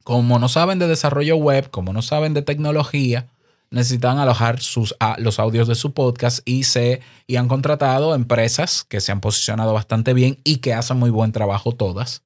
como 0.03 0.39
no 0.39 0.49
saben 0.49 0.79
de 0.79 0.89
desarrollo 0.89 1.37
web, 1.37 1.71
como 1.71 1.93
no 1.93 2.03
saben 2.03 2.35
de 2.35 2.43
tecnología, 2.43 3.29
necesitan 3.71 4.19
alojar 4.19 4.61
sus, 4.61 4.95
los 5.19 5.39
audios 5.39 5.69
de 5.69 5.75
su 5.75 5.93
podcast 5.95 6.41
y, 6.45 6.65
se, 6.65 7.01
y 7.27 7.37
han 7.37 7.49
contratado 7.49 8.15
empresas 8.15 8.85
que 8.85 9.01
se 9.01 9.13
han 9.13 9.21
posicionado 9.21 9.73
bastante 9.73 10.15
bien 10.15 10.39
y 10.45 10.59
que 10.59 10.75
hacen 10.75 10.99
muy 10.99 11.11
buen 11.11 11.33
trabajo 11.33 11.73
todas, 11.73 12.23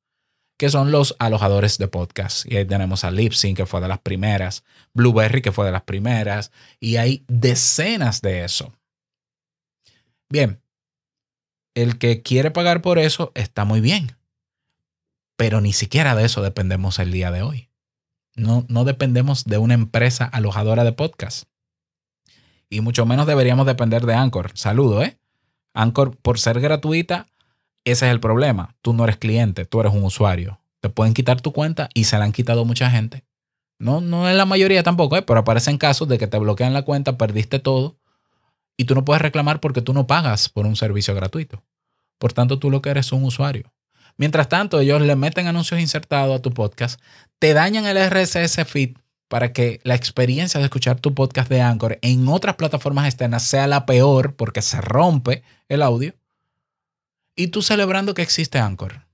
que 0.59 0.69
son 0.69 0.91
los 0.91 1.17
alojadores 1.19 1.79
de 1.79 1.89
podcast. 1.89 2.45
Y 2.51 2.57
ahí 2.57 2.65
tenemos 2.65 3.05
a 3.05 3.11
Lipsync, 3.11 3.57
que 3.57 3.67
fue 3.67 3.81
de 3.81 3.89
las 3.89 4.01
primeras, 4.01 4.65
Blueberry, 4.93 5.41
que 5.41 5.53
fue 5.53 5.65
de 5.65 5.73
las 5.73 5.83
primeras, 5.83 6.51
y 6.81 6.97
hay 6.97 7.25
decenas 7.29 8.21
de 8.21 8.45
eso. 8.45 8.75
Bien, 10.29 10.61
el 11.75 11.99
que 11.99 12.23
quiere 12.23 12.51
pagar 12.51 12.83
por 12.83 12.99
eso 12.99 13.33
está 13.35 13.65
muy 13.65 13.81
bien, 13.81 14.17
pero 15.37 15.61
ni 15.61 15.73
siquiera 15.73 16.15
de 16.15 16.25
eso 16.25 16.43
dependemos 16.43 16.99
el 16.99 17.13
día 17.13 17.31
de 17.31 17.43
hoy. 17.43 17.69
No, 18.39 18.85
dependemos 18.85 19.45
de 19.45 19.59
una 19.59 19.75
empresa 19.75 20.25
alojadora 20.25 20.85
de 20.85 20.93
podcast. 20.93 21.49
Y 22.71 22.81
mucho 22.81 23.05
menos 23.05 23.27
deberíamos 23.27 23.67
depender 23.67 24.07
de 24.07 24.15
Anchor. 24.15 24.53
Saludo, 24.55 25.03
¿eh? 25.03 25.19
Anchor, 25.75 26.17
por 26.17 26.39
ser 26.39 26.61
gratuita, 26.61 27.29
ese 27.85 28.07
es 28.07 28.13
el 28.13 28.21
problema. 28.21 28.77
Tú 28.81 28.93
no 28.93 29.05
eres 29.05 29.17
cliente, 29.17 29.65
tú 29.65 29.81
eres 29.81 29.93
un 29.93 30.05
usuario. 30.05 30.61
Te 30.81 30.89
pueden 30.89 31.15
quitar 31.15 31.41
tu 31.41 31.53
cuenta 31.53 31.89
y 31.95 32.05
se 32.05 32.19
la 32.19 32.25
han 32.25 32.33
quitado 32.33 32.65
mucha 32.65 32.91
gente. 32.91 33.25
No, 33.79 34.01
no 34.01 34.29
es 34.29 34.37
la 34.37 34.45
mayoría 34.45 34.83
tampoco, 34.83 35.17
¿eh? 35.17 35.23
pero 35.23 35.41
aparecen 35.41 35.79
casos 35.79 36.09
de 36.09 36.19
que 36.19 36.27
te 36.27 36.39
bloquean 36.39 36.73
la 36.73 36.83
cuenta, 36.83 37.17
perdiste 37.17 37.59
todo 37.59 37.97
y 38.77 38.85
tú 38.85 38.95
no 38.95 39.05
puedes 39.05 39.21
reclamar 39.21 39.61
porque 39.61 39.83
tú 39.83 39.93
no 39.93 40.07
pagas 40.07 40.49
por 40.49 40.65
un 40.65 40.77
servicio 40.77 41.15
gratuito. 41.15 41.63
Por 42.19 42.33
tanto, 42.33 42.59
tú 42.59 42.71
lo 42.71 42.81
que 42.81 42.91
eres 42.91 43.07
es 43.07 43.13
un 43.13 43.25
usuario. 43.25 43.73
Mientras 44.19 44.49
tanto, 44.49 44.81
ellos 44.81 45.01
le 45.01 45.17
meten 45.17 45.47
anuncios 45.47 45.81
insertados 45.81 46.37
a 46.37 46.43
tu 46.43 46.53
podcast, 46.53 47.01
te 47.39 47.55
dañan 47.55 47.87
el 47.87 47.97
RSS 48.11 48.65
feed 48.67 48.97
para 49.29 49.53
que 49.53 49.81
la 49.85 49.95
experiencia 49.95 50.59
de 50.59 50.67
escuchar 50.67 50.99
tu 50.99 51.15
podcast 51.15 51.49
de 51.49 51.61
Anchor 51.61 51.99
en 52.03 52.27
otras 52.29 52.57
plataformas 52.57 53.07
externas 53.07 53.45
sea 53.45 53.69
la 53.69 53.87
peor 53.87 54.35
porque 54.35 54.61
se 54.61 54.81
rompe 54.81 55.45
el 55.69 55.83
audio. 55.83 56.15
Y 57.37 57.49
tú 57.49 57.63
celebrando 57.63 58.15
que 58.15 58.23
existe 58.23 58.59
Anchor. 58.59 59.07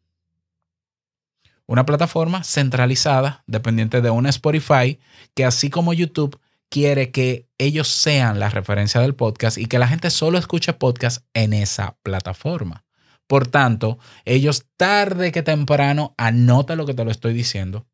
Una 1.67 1.85
plataforma 1.85 2.43
centralizada, 2.43 3.43
dependiente 3.47 4.01
de 4.01 4.11
un 4.11 4.27
Spotify, 4.27 4.99
que 5.35 5.45
así 5.45 5.69
como 5.69 5.93
YouTube 5.93 6.41
quiere 6.71 7.11
que 7.11 7.47
ellos 7.59 7.89
sean 7.89 8.39
la 8.41 8.49
referencia 8.49 9.01
del 9.01 9.15
podcast 9.15 9.59
y 9.59 9.67
que 9.67 9.79
la 9.79 9.89
gente 9.89 10.11
solo 10.11 10.39
escuche 10.39 10.73
podcast 10.73 11.25
en 11.35 11.53
esa 11.53 11.97
plataforma. 12.03 12.85
Por 13.27 13.47
tanto, 13.47 13.99
ellos 14.25 14.67
tarde 14.77 15.33
que 15.33 15.43
temprano, 15.43 16.15
anota 16.19 16.77
lo 16.77 16.87
que 16.87 16.95
te 16.95 17.05
lo 17.05 17.11
estoy 17.11 17.33
diciendo, 17.33 17.87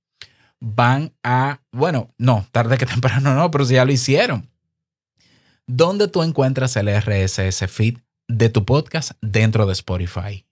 van 0.61 1.14
a, 1.23 1.62
bueno, 1.73 2.14
no, 2.19 2.47
tarde 2.53 2.79
que 2.79 2.87
temprano 2.95 3.35
no, 3.35 3.51
pero 3.51 3.64
si 3.64 3.75
ya 3.75 3.85
lo 3.85 3.93
hicieron. 3.93 4.49
¿Dónde 5.66 6.09
tú 6.09 6.23
encuentras 6.23 6.77
el 6.77 6.88
RSS 6.88 7.66
feed 7.69 7.99
de 8.27 8.49
tu 8.49 8.64
podcast 8.64 9.12
dentro 9.21 9.66
de 9.66 9.73
Spotify? 9.73 10.45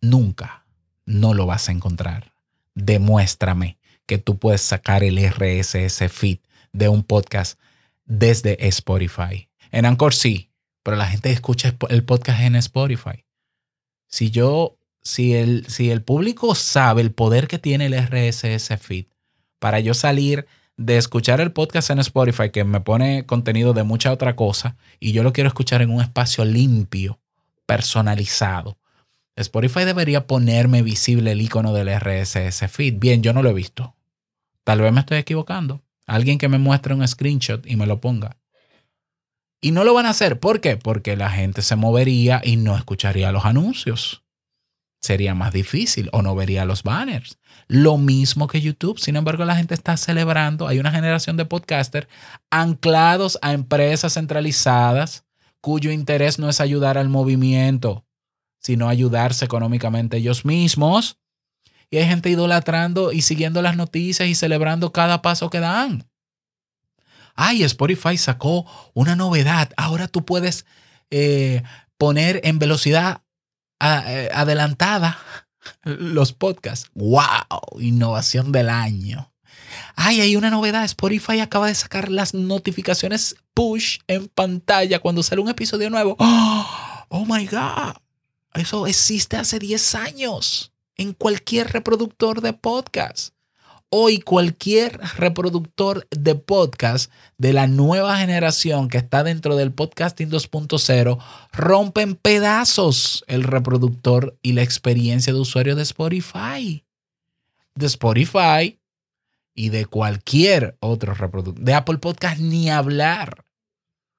Nunca, 0.00 0.66
no 1.04 1.34
lo 1.34 1.46
vas 1.46 1.68
a 1.68 1.72
encontrar. 1.72 2.32
Demuéstrame 2.74 3.78
que 4.06 4.18
tú 4.18 4.38
puedes 4.38 4.62
sacar 4.62 5.02
el 5.02 5.18
RSS 5.18 6.08
feed 6.10 6.38
de 6.72 6.88
un 6.88 7.02
podcast 7.02 7.58
desde 8.04 8.68
Spotify. 8.68 9.48
En 9.72 9.84
Anchor 9.84 10.14
sí, 10.14 10.50
pero 10.84 10.96
la 10.96 11.06
gente 11.06 11.30
escucha 11.32 11.74
el 11.88 12.04
podcast 12.04 12.40
en 12.40 12.54
Spotify. 12.56 13.24
Si 14.08 14.30
yo, 14.30 14.78
si 15.02 15.34
el, 15.34 15.66
si 15.68 15.90
el 15.90 16.02
público 16.02 16.54
sabe 16.54 17.02
el 17.02 17.12
poder 17.12 17.46
que 17.46 17.58
tiene 17.58 17.86
el 17.86 17.94
RSS 17.94 18.76
feed 18.80 19.06
para 19.58 19.80
yo 19.80 19.94
salir 19.94 20.46
de 20.76 20.96
escuchar 20.96 21.40
el 21.40 21.52
podcast 21.52 21.90
en 21.90 21.98
Spotify 21.98 22.50
que 22.50 22.64
me 22.64 22.80
pone 22.80 23.26
contenido 23.26 23.74
de 23.74 23.82
mucha 23.82 24.12
otra 24.12 24.36
cosa 24.36 24.76
y 24.98 25.12
yo 25.12 25.22
lo 25.22 25.32
quiero 25.32 25.48
escuchar 25.48 25.82
en 25.82 25.90
un 25.90 26.00
espacio 26.00 26.44
limpio, 26.44 27.20
personalizado. 27.66 28.78
Spotify 29.36 29.84
debería 29.84 30.26
ponerme 30.26 30.82
visible 30.82 31.32
el 31.32 31.40
icono 31.40 31.72
del 31.72 31.88
RSS 31.88 32.68
feed. 32.68 32.94
Bien, 32.98 33.22
yo 33.22 33.32
no 33.32 33.42
lo 33.42 33.50
he 33.50 33.54
visto. 33.54 33.94
Tal 34.64 34.80
vez 34.80 34.92
me 34.92 35.00
estoy 35.00 35.18
equivocando. 35.18 35.82
Alguien 36.06 36.38
que 36.38 36.48
me 36.48 36.58
muestre 36.58 36.94
un 36.94 37.06
screenshot 37.06 37.64
y 37.66 37.76
me 37.76 37.86
lo 37.86 38.00
ponga. 38.00 38.36
Y 39.60 39.72
no 39.72 39.84
lo 39.84 39.94
van 39.94 40.06
a 40.06 40.10
hacer. 40.10 40.38
¿Por 40.38 40.60
qué? 40.60 40.76
Porque 40.76 41.16
la 41.16 41.30
gente 41.30 41.62
se 41.62 41.76
movería 41.76 42.40
y 42.44 42.56
no 42.56 42.76
escucharía 42.76 43.32
los 43.32 43.44
anuncios. 43.44 44.22
Sería 45.00 45.34
más 45.34 45.52
difícil 45.52 46.08
o 46.12 46.22
no 46.22 46.34
vería 46.34 46.64
los 46.64 46.82
banners. 46.82 47.38
Lo 47.66 47.98
mismo 47.98 48.46
que 48.46 48.60
YouTube. 48.60 48.98
Sin 48.98 49.16
embargo, 49.16 49.44
la 49.44 49.56
gente 49.56 49.74
está 49.74 49.96
celebrando. 49.96 50.68
Hay 50.68 50.78
una 50.78 50.90
generación 50.90 51.36
de 51.36 51.44
podcasters 51.44 52.08
anclados 52.50 53.38
a 53.42 53.52
empresas 53.52 54.14
centralizadas 54.14 55.24
cuyo 55.60 55.90
interés 55.90 56.38
no 56.38 56.48
es 56.48 56.60
ayudar 56.60 56.98
al 56.98 57.08
movimiento, 57.08 58.04
sino 58.60 58.88
ayudarse 58.88 59.44
económicamente 59.44 60.18
ellos 60.18 60.44
mismos. 60.44 61.18
Y 61.90 61.96
hay 61.98 62.06
gente 62.06 62.30
idolatrando 62.30 63.12
y 63.12 63.22
siguiendo 63.22 63.62
las 63.62 63.76
noticias 63.76 64.28
y 64.28 64.34
celebrando 64.34 64.92
cada 64.92 65.22
paso 65.22 65.50
que 65.50 65.60
dan 65.60 66.08
ay, 67.38 67.62
Spotify 67.62 68.18
sacó 68.18 68.66
una 68.94 69.14
novedad. 69.14 69.70
Ahora 69.76 70.08
tú 70.08 70.24
puedes 70.24 70.66
eh, 71.10 71.62
poner 71.96 72.40
en 72.42 72.58
velocidad 72.58 73.22
eh, 73.80 74.28
adelantada 74.34 75.18
los 75.84 76.32
podcasts. 76.32 76.90
¡Wow! 76.94 77.80
Innovación 77.80 78.50
del 78.50 78.68
año. 78.68 79.32
Ay, 79.94 80.20
hay 80.20 80.34
una 80.34 80.50
novedad. 80.50 80.84
Spotify 80.84 81.38
acaba 81.38 81.68
de 81.68 81.76
sacar 81.76 82.10
las 82.10 82.34
notificaciones 82.34 83.36
push 83.54 83.98
en 84.08 84.26
pantalla 84.26 84.98
cuando 84.98 85.22
sale 85.22 85.40
un 85.40 85.48
episodio 85.48 85.88
nuevo. 85.88 86.16
Oh, 87.10 87.24
my 87.24 87.46
God. 87.46 87.94
Eso 88.52 88.86
existe 88.86 89.38
hace 89.38 89.58
10 89.58 89.94
años 89.94 90.74
en 90.94 91.14
cualquier 91.14 91.72
reproductor 91.72 92.42
de 92.42 92.52
podcast. 92.52 93.32
Hoy 93.90 94.20
cualquier 94.20 95.00
reproductor 95.16 96.06
de 96.10 96.34
podcast 96.34 97.10
de 97.38 97.52
la 97.52 97.66
nueva 97.66 98.18
generación 98.18 98.88
que 98.88 98.98
está 98.98 99.24
dentro 99.24 99.56
del 99.56 99.72
podcasting 99.72 100.30
2.0 100.30 101.18
rompe 101.52 102.02
en 102.02 102.14
pedazos 102.14 103.24
el 103.28 103.44
reproductor 103.44 104.36
y 104.42 104.52
la 104.52 104.62
experiencia 104.62 105.32
de 105.32 105.40
usuario 105.40 105.74
de 105.74 105.82
Spotify. 105.82 106.84
De 107.74 107.86
Spotify 107.86 108.78
y 109.54 109.70
de 109.70 109.86
cualquier 109.86 110.76
otro 110.80 111.14
reproductor. 111.14 111.64
De 111.64 111.74
Apple 111.74 111.98
Podcast 111.98 112.40
ni 112.40 112.68
hablar. 112.68 113.44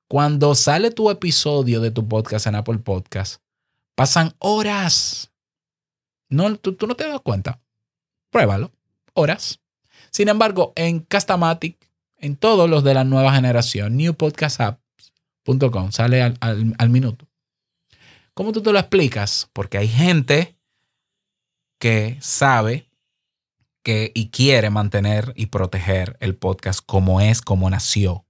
Cuando 0.08 0.56
sale 0.56 0.90
tu 0.90 1.12
episodio 1.12 1.80
de 1.80 1.92
tu 1.92 2.08
podcast 2.08 2.48
en 2.48 2.56
Apple 2.56 2.80
Podcast, 2.80 3.40
Pasan 4.00 4.34
horas. 4.40 5.30
No, 6.30 6.56
tú, 6.56 6.74
tú 6.74 6.88
no 6.88 6.96
te 6.96 7.06
das 7.06 7.20
cuenta. 7.20 7.60
Pruébalo. 8.30 8.72
Horas. 9.20 9.60
Sin 10.12 10.30
embargo, 10.30 10.74
en 10.76 11.02
Castamatic, 11.02 11.78
en 12.18 12.36
todos 12.38 12.70
los 12.70 12.84
de 12.84 12.94
la 12.94 13.04
nueva 13.04 13.34
generación, 13.34 13.98
newpodcastapps.com, 13.98 15.92
sale 15.92 16.22
al, 16.22 16.38
al, 16.40 16.90
minuto. 16.90 17.28
¿Cómo 18.34 18.52
tú 18.52 18.62
te 18.62 18.72
lo 18.72 18.80
explicas? 18.80 19.50
Porque 19.54 19.78
hay 19.78 19.88
gente 19.88 20.58
que 21.80 22.18
sabe 22.22 22.90
que 23.84 24.12
y 24.14 24.30
quiere 24.30 24.70
mantener 24.70 25.34
y 25.36 25.48
proteger 25.48 26.18
el 26.20 26.36
podcast 26.36 26.82
como 26.86 27.22
es, 27.22 27.42
como 27.42 27.70
nació, 27.70 28.26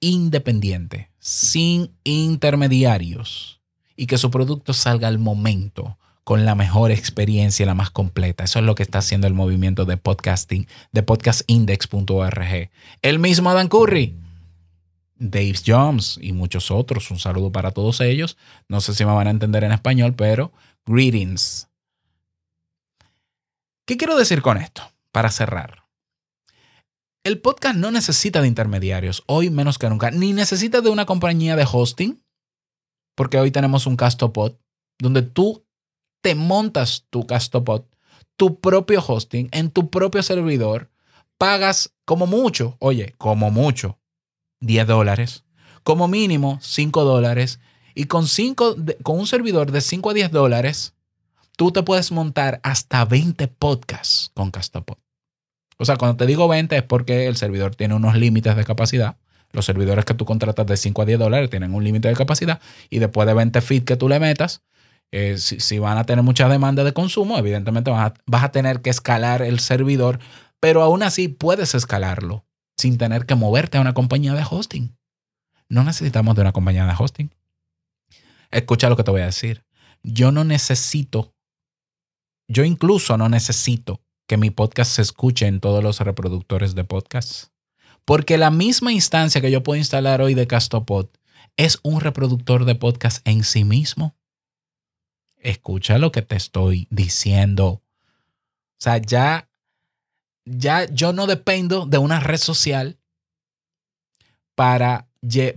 independiente, 0.00 1.10
sin 1.18 1.96
intermediarios 2.04 3.60
y 3.96 4.06
que 4.06 4.18
su 4.18 4.30
producto 4.30 4.72
salga 4.72 5.08
al 5.08 5.18
momento 5.18 5.98
con 6.30 6.44
la 6.44 6.54
mejor 6.54 6.92
experiencia, 6.92 7.66
la 7.66 7.74
más 7.74 7.90
completa. 7.90 8.44
Eso 8.44 8.60
es 8.60 8.64
lo 8.64 8.76
que 8.76 8.84
está 8.84 8.98
haciendo 8.98 9.26
el 9.26 9.34
movimiento 9.34 9.84
de 9.84 9.96
podcasting, 9.96 10.68
de 10.92 11.02
podcastindex.org. 11.02 12.70
El 13.02 13.18
mismo 13.18 13.52
Dan 13.52 13.66
Curry, 13.66 14.16
Dave 15.16 15.56
Jones 15.66 16.20
y 16.22 16.32
muchos 16.32 16.70
otros. 16.70 17.10
Un 17.10 17.18
saludo 17.18 17.50
para 17.50 17.72
todos 17.72 18.00
ellos. 18.00 18.36
No 18.68 18.80
sé 18.80 18.94
si 18.94 19.04
me 19.04 19.12
van 19.12 19.26
a 19.26 19.30
entender 19.30 19.64
en 19.64 19.72
español, 19.72 20.14
pero 20.14 20.52
greetings. 20.86 21.66
¿Qué 23.84 23.96
quiero 23.96 24.16
decir 24.16 24.40
con 24.40 24.56
esto? 24.56 24.82
Para 25.10 25.32
cerrar. 25.32 25.82
El 27.24 27.40
podcast 27.40 27.74
no 27.74 27.90
necesita 27.90 28.40
de 28.40 28.46
intermediarios, 28.46 29.24
hoy 29.26 29.50
menos 29.50 29.78
que 29.78 29.90
nunca, 29.90 30.12
ni 30.12 30.32
necesita 30.32 30.80
de 30.80 30.90
una 30.90 31.06
compañía 31.06 31.56
de 31.56 31.66
hosting, 31.68 32.22
porque 33.16 33.40
hoy 33.40 33.50
tenemos 33.50 33.88
un 33.88 33.96
Castopod, 33.96 34.52
donde 35.00 35.22
tú 35.22 35.64
te 36.20 36.34
montas 36.34 37.06
tu 37.10 37.26
Castopod, 37.26 37.82
tu 38.36 38.60
propio 38.60 39.02
hosting 39.06 39.48
en 39.52 39.70
tu 39.70 39.90
propio 39.90 40.22
servidor, 40.22 40.90
pagas 41.38 41.94
como 42.04 42.26
mucho, 42.26 42.76
oye, 42.78 43.14
como 43.18 43.50
mucho, 43.50 43.98
10 44.60 44.86
dólares, 44.86 45.44
como 45.82 46.08
mínimo 46.08 46.58
5 46.60 47.04
dólares, 47.04 47.60
y 47.94 48.04
con, 48.04 48.26
cinco, 48.26 48.76
con 49.02 49.18
un 49.18 49.26
servidor 49.26 49.72
de 49.72 49.80
5 49.80 50.10
a 50.10 50.14
10 50.14 50.30
dólares, 50.30 50.94
tú 51.56 51.72
te 51.72 51.82
puedes 51.82 52.12
montar 52.12 52.60
hasta 52.62 53.04
20 53.04 53.48
podcasts 53.48 54.30
con 54.34 54.50
Castopod. 54.50 54.96
O 55.76 55.84
sea, 55.84 55.96
cuando 55.96 56.16
te 56.16 56.26
digo 56.26 56.46
20 56.46 56.76
es 56.76 56.82
porque 56.82 57.26
el 57.26 57.36
servidor 57.36 57.74
tiene 57.74 57.94
unos 57.94 58.14
límites 58.16 58.54
de 58.54 58.64
capacidad. 58.64 59.16
Los 59.52 59.64
servidores 59.64 60.04
que 60.04 60.14
tú 60.14 60.24
contratas 60.24 60.66
de 60.66 60.76
5 60.76 61.02
a 61.02 61.04
10 61.06 61.18
dólares 61.18 61.50
tienen 61.50 61.74
un 61.74 61.82
límite 61.82 62.08
de 62.08 62.14
capacidad 62.14 62.60
y 62.88 62.98
después 62.98 63.26
de 63.26 63.34
20 63.34 63.60
feet 63.60 63.84
que 63.84 63.96
tú 63.96 64.08
le 64.08 64.20
metas, 64.20 64.62
eh, 65.12 65.38
si, 65.38 65.78
van 65.78 65.98
a 65.98 66.04
tener 66.04 66.24
mucha 66.24 66.48
demanda 66.48 66.84
de 66.84 66.92
consumo, 66.92 67.36
evidentemente 67.36 67.90
vas 67.90 68.12
a, 68.12 68.14
vas 68.26 68.44
a 68.44 68.52
tener 68.52 68.80
que 68.80 68.90
escalar 68.90 69.42
el 69.42 69.58
servidor, 69.58 70.20
pero 70.60 70.82
aún 70.82 71.02
así 71.02 71.28
puedes 71.28 71.74
escalarlo 71.74 72.44
sin 72.76 72.96
tener 72.96 73.26
que 73.26 73.34
moverte 73.34 73.78
a 73.78 73.80
una 73.80 73.94
compañía 73.94 74.34
de 74.34 74.44
hosting. 74.48 74.96
No 75.68 75.84
necesitamos 75.84 76.34
de 76.34 76.42
una 76.42 76.52
compañía 76.52 76.86
de 76.86 76.94
hosting. 76.96 77.34
Escucha 78.50 78.88
lo 78.88 78.96
que 78.96 79.04
te 79.04 79.10
voy 79.10 79.20
a 79.20 79.26
decir. 79.26 79.64
Yo 80.02 80.32
no 80.32 80.44
necesito, 80.44 81.34
yo 82.48 82.64
incluso 82.64 83.16
no 83.16 83.28
necesito 83.28 84.00
que 84.26 84.36
mi 84.36 84.50
podcast 84.50 84.92
se 84.92 85.02
escuche 85.02 85.46
en 85.46 85.60
todos 85.60 85.82
los 85.82 86.00
reproductores 86.00 86.74
de 86.74 86.84
podcast. 86.84 87.48
Porque 88.04 88.38
la 88.38 88.50
misma 88.50 88.92
instancia 88.92 89.40
que 89.40 89.50
yo 89.50 89.62
puedo 89.62 89.76
instalar 89.76 90.22
hoy 90.22 90.34
de 90.34 90.46
Castopod 90.46 91.08
es 91.56 91.78
un 91.82 92.00
reproductor 92.00 92.64
de 92.64 92.74
podcast 92.74 93.26
en 93.26 93.44
sí 93.44 93.64
mismo. 93.64 94.16
Escucha 95.40 95.98
lo 95.98 96.12
que 96.12 96.22
te 96.22 96.36
estoy 96.36 96.86
diciendo. 96.90 97.66
O 97.68 97.82
sea, 98.78 98.98
ya, 98.98 99.48
ya 100.44 100.86
yo 100.86 101.12
no 101.12 101.26
dependo 101.26 101.86
de 101.86 101.98
una 101.98 102.20
red 102.20 102.38
social 102.38 102.98
para, 104.54 105.08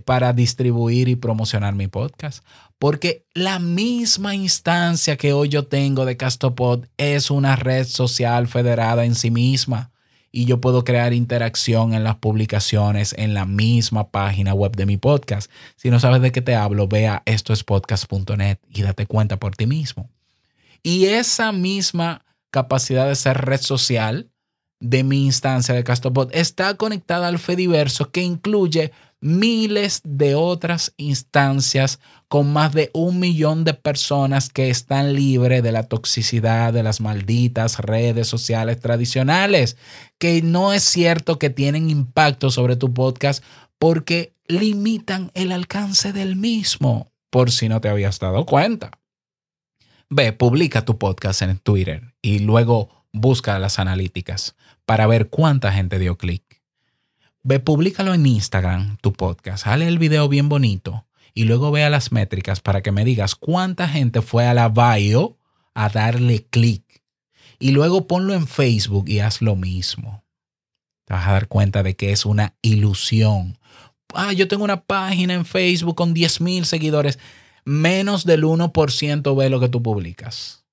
para 0.04 0.32
distribuir 0.32 1.08
y 1.08 1.16
promocionar 1.16 1.74
mi 1.74 1.88
podcast. 1.88 2.44
Porque 2.78 3.26
la 3.32 3.58
misma 3.58 4.34
instancia 4.34 5.16
que 5.16 5.32
hoy 5.32 5.48
yo 5.48 5.66
tengo 5.66 6.04
de 6.04 6.16
Castopod 6.16 6.86
es 6.96 7.30
una 7.30 7.56
red 7.56 7.86
social 7.86 8.46
federada 8.46 9.04
en 9.04 9.14
sí 9.14 9.30
misma. 9.30 9.93
Y 10.36 10.46
yo 10.46 10.60
puedo 10.60 10.82
crear 10.82 11.12
interacción 11.12 11.94
en 11.94 12.02
las 12.02 12.16
publicaciones 12.16 13.14
en 13.16 13.34
la 13.34 13.44
misma 13.44 14.10
página 14.10 14.52
web 14.52 14.74
de 14.74 14.84
mi 14.84 14.96
podcast. 14.96 15.48
Si 15.76 15.90
no 15.90 16.00
sabes 16.00 16.22
de 16.22 16.32
qué 16.32 16.42
te 16.42 16.56
hablo, 16.56 16.88
ve 16.88 17.06
a 17.06 17.22
estoespodcast.net 17.24 18.58
y 18.68 18.82
date 18.82 19.06
cuenta 19.06 19.38
por 19.38 19.54
ti 19.54 19.68
mismo. 19.68 20.10
Y 20.82 21.04
esa 21.04 21.52
misma 21.52 22.24
capacidad 22.50 23.06
de 23.06 23.14
ser 23.14 23.42
red 23.42 23.60
social 23.60 24.32
de 24.80 25.04
mi 25.04 25.24
instancia 25.24 25.72
de 25.72 25.84
Castopod 25.84 26.30
está 26.32 26.74
conectada 26.74 27.28
al 27.28 27.38
Fediverso 27.38 28.10
que 28.10 28.22
incluye 28.22 28.90
miles 29.24 30.02
de 30.04 30.34
otras 30.34 30.92
instancias 30.98 31.98
con 32.28 32.52
más 32.52 32.74
de 32.74 32.90
un 32.92 33.20
millón 33.20 33.64
de 33.64 33.72
personas 33.72 34.50
que 34.50 34.68
están 34.68 35.14
libres 35.14 35.62
de 35.62 35.72
la 35.72 35.84
toxicidad 35.84 36.74
de 36.74 36.82
las 36.82 37.00
malditas 37.00 37.78
redes 37.78 38.28
sociales 38.28 38.80
tradicionales, 38.80 39.78
que 40.18 40.42
no 40.42 40.74
es 40.74 40.82
cierto 40.82 41.38
que 41.38 41.48
tienen 41.48 41.88
impacto 41.88 42.50
sobre 42.50 42.76
tu 42.76 42.92
podcast 42.92 43.42
porque 43.78 44.34
limitan 44.46 45.30
el 45.32 45.52
alcance 45.52 46.12
del 46.12 46.36
mismo, 46.36 47.10
por 47.30 47.50
si 47.50 47.70
no 47.70 47.80
te 47.80 47.88
habías 47.88 48.18
dado 48.18 48.44
cuenta. 48.44 48.90
Ve, 50.10 50.34
publica 50.34 50.84
tu 50.84 50.98
podcast 50.98 51.40
en 51.40 51.56
Twitter 51.56 52.14
y 52.20 52.40
luego 52.40 53.06
busca 53.10 53.58
las 53.58 53.78
analíticas 53.78 54.54
para 54.84 55.06
ver 55.06 55.30
cuánta 55.30 55.72
gente 55.72 55.98
dio 55.98 56.18
clic 56.18 56.53
Ve, 57.46 57.60
públicalo 57.60 58.14
en 58.14 58.24
Instagram, 58.24 58.96
tu 59.02 59.12
podcast, 59.12 59.66
hale 59.66 59.86
el 59.86 59.98
video 59.98 60.30
bien 60.30 60.48
bonito 60.48 61.06
y 61.34 61.44
luego 61.44 61.70
vea 61.70 61.90
las 61.90 62.10
métricas 62.10 62.60
para 62.60 62.80
que 62.80 62.90
me 62.90 63.04
digas 63.04 63.34
cuánta 63.34 63.86
gente 63.86 64.22
fue 64.22 64.46
a 64.46 64.54
la 64.54 64.70
bio 64.70 65.36
a 65.74 65.90
darle 65.90 66.46
clic. 66.48 67.02
Y 67.58 67.72
luego 67.72 68.06
ponlo 68.06 68.32
en 68.32 68.46
Facebook 68.46 69.10
y 69.10 69.20
haz 69.20 69.42
lo 69.42 69.56
mismo. 69.56 70.24
Te 71.04 71.12
vas 71.12 71.28
a 71.28 71.32
dar 71.32 71.48
cuenta 71.48 71.82
de 71.82 71.96
que 71.96 72.12
es 72.12 72.24
una 72.24 72.54
ilusión. 72.62 73.58
Ah, 74.14 74.32
yo 74.32 74.48
tengo 74.48 74.64
una 74.64 74.80
página 74.80 75.34
en 75.34 75.44
Facebook 75.44 75.96
con 75.96 76.14
10 76.14 76.40
mil 76.40 76.64
seguidores. 76.64 77.18
Menos 77.66 78.24
del 78.24 78.44
1% 78.44 79.36
ve 79.36 79.50
lo 79.50 79.60
que 79.60 79.68
tú 79.68 79.82
publicas. 79.82 80.64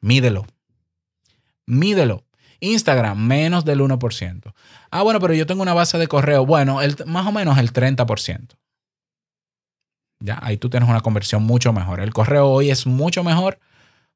Mídelo. 0.00 0.46
Mídelo. 1.66 2.22
Instagram, 2.62 3.18
menos 3.18 3.64
del 3.64 3.80
1%. 3.80 4.54
Ah, 4.90 5.02
bueno, 5.02 5.20
pero 5.20 5.34
yo 5.34 5.46
tengo 5.46 5.62
una 5.62 5.74
base 5.74 5.98
de 5.98 6.06
correo. 6.06 6.46
Bueno, 6.46 6.80
el, 6.80 6.96
más 7.06 7.26
o 7.26 7.32
menos 7.32 7.58
el 7.58 7.72
30%. 7.72 8.56
Ya, 10.20 10.38
ahí 10.40 10.56
tú 10.56 10.70
tienes 10.70 10.88
una 10.88 11.00
conversión 11.00 11.42
mucho 11.42 11.72
mejor. 11.72 12.00
El 12.00 12.12
correo 12.12 12.48
hoy 12.48 12.70
es 12.70 12.86
mucho 12.86 13.24
mejor 13.24 13.58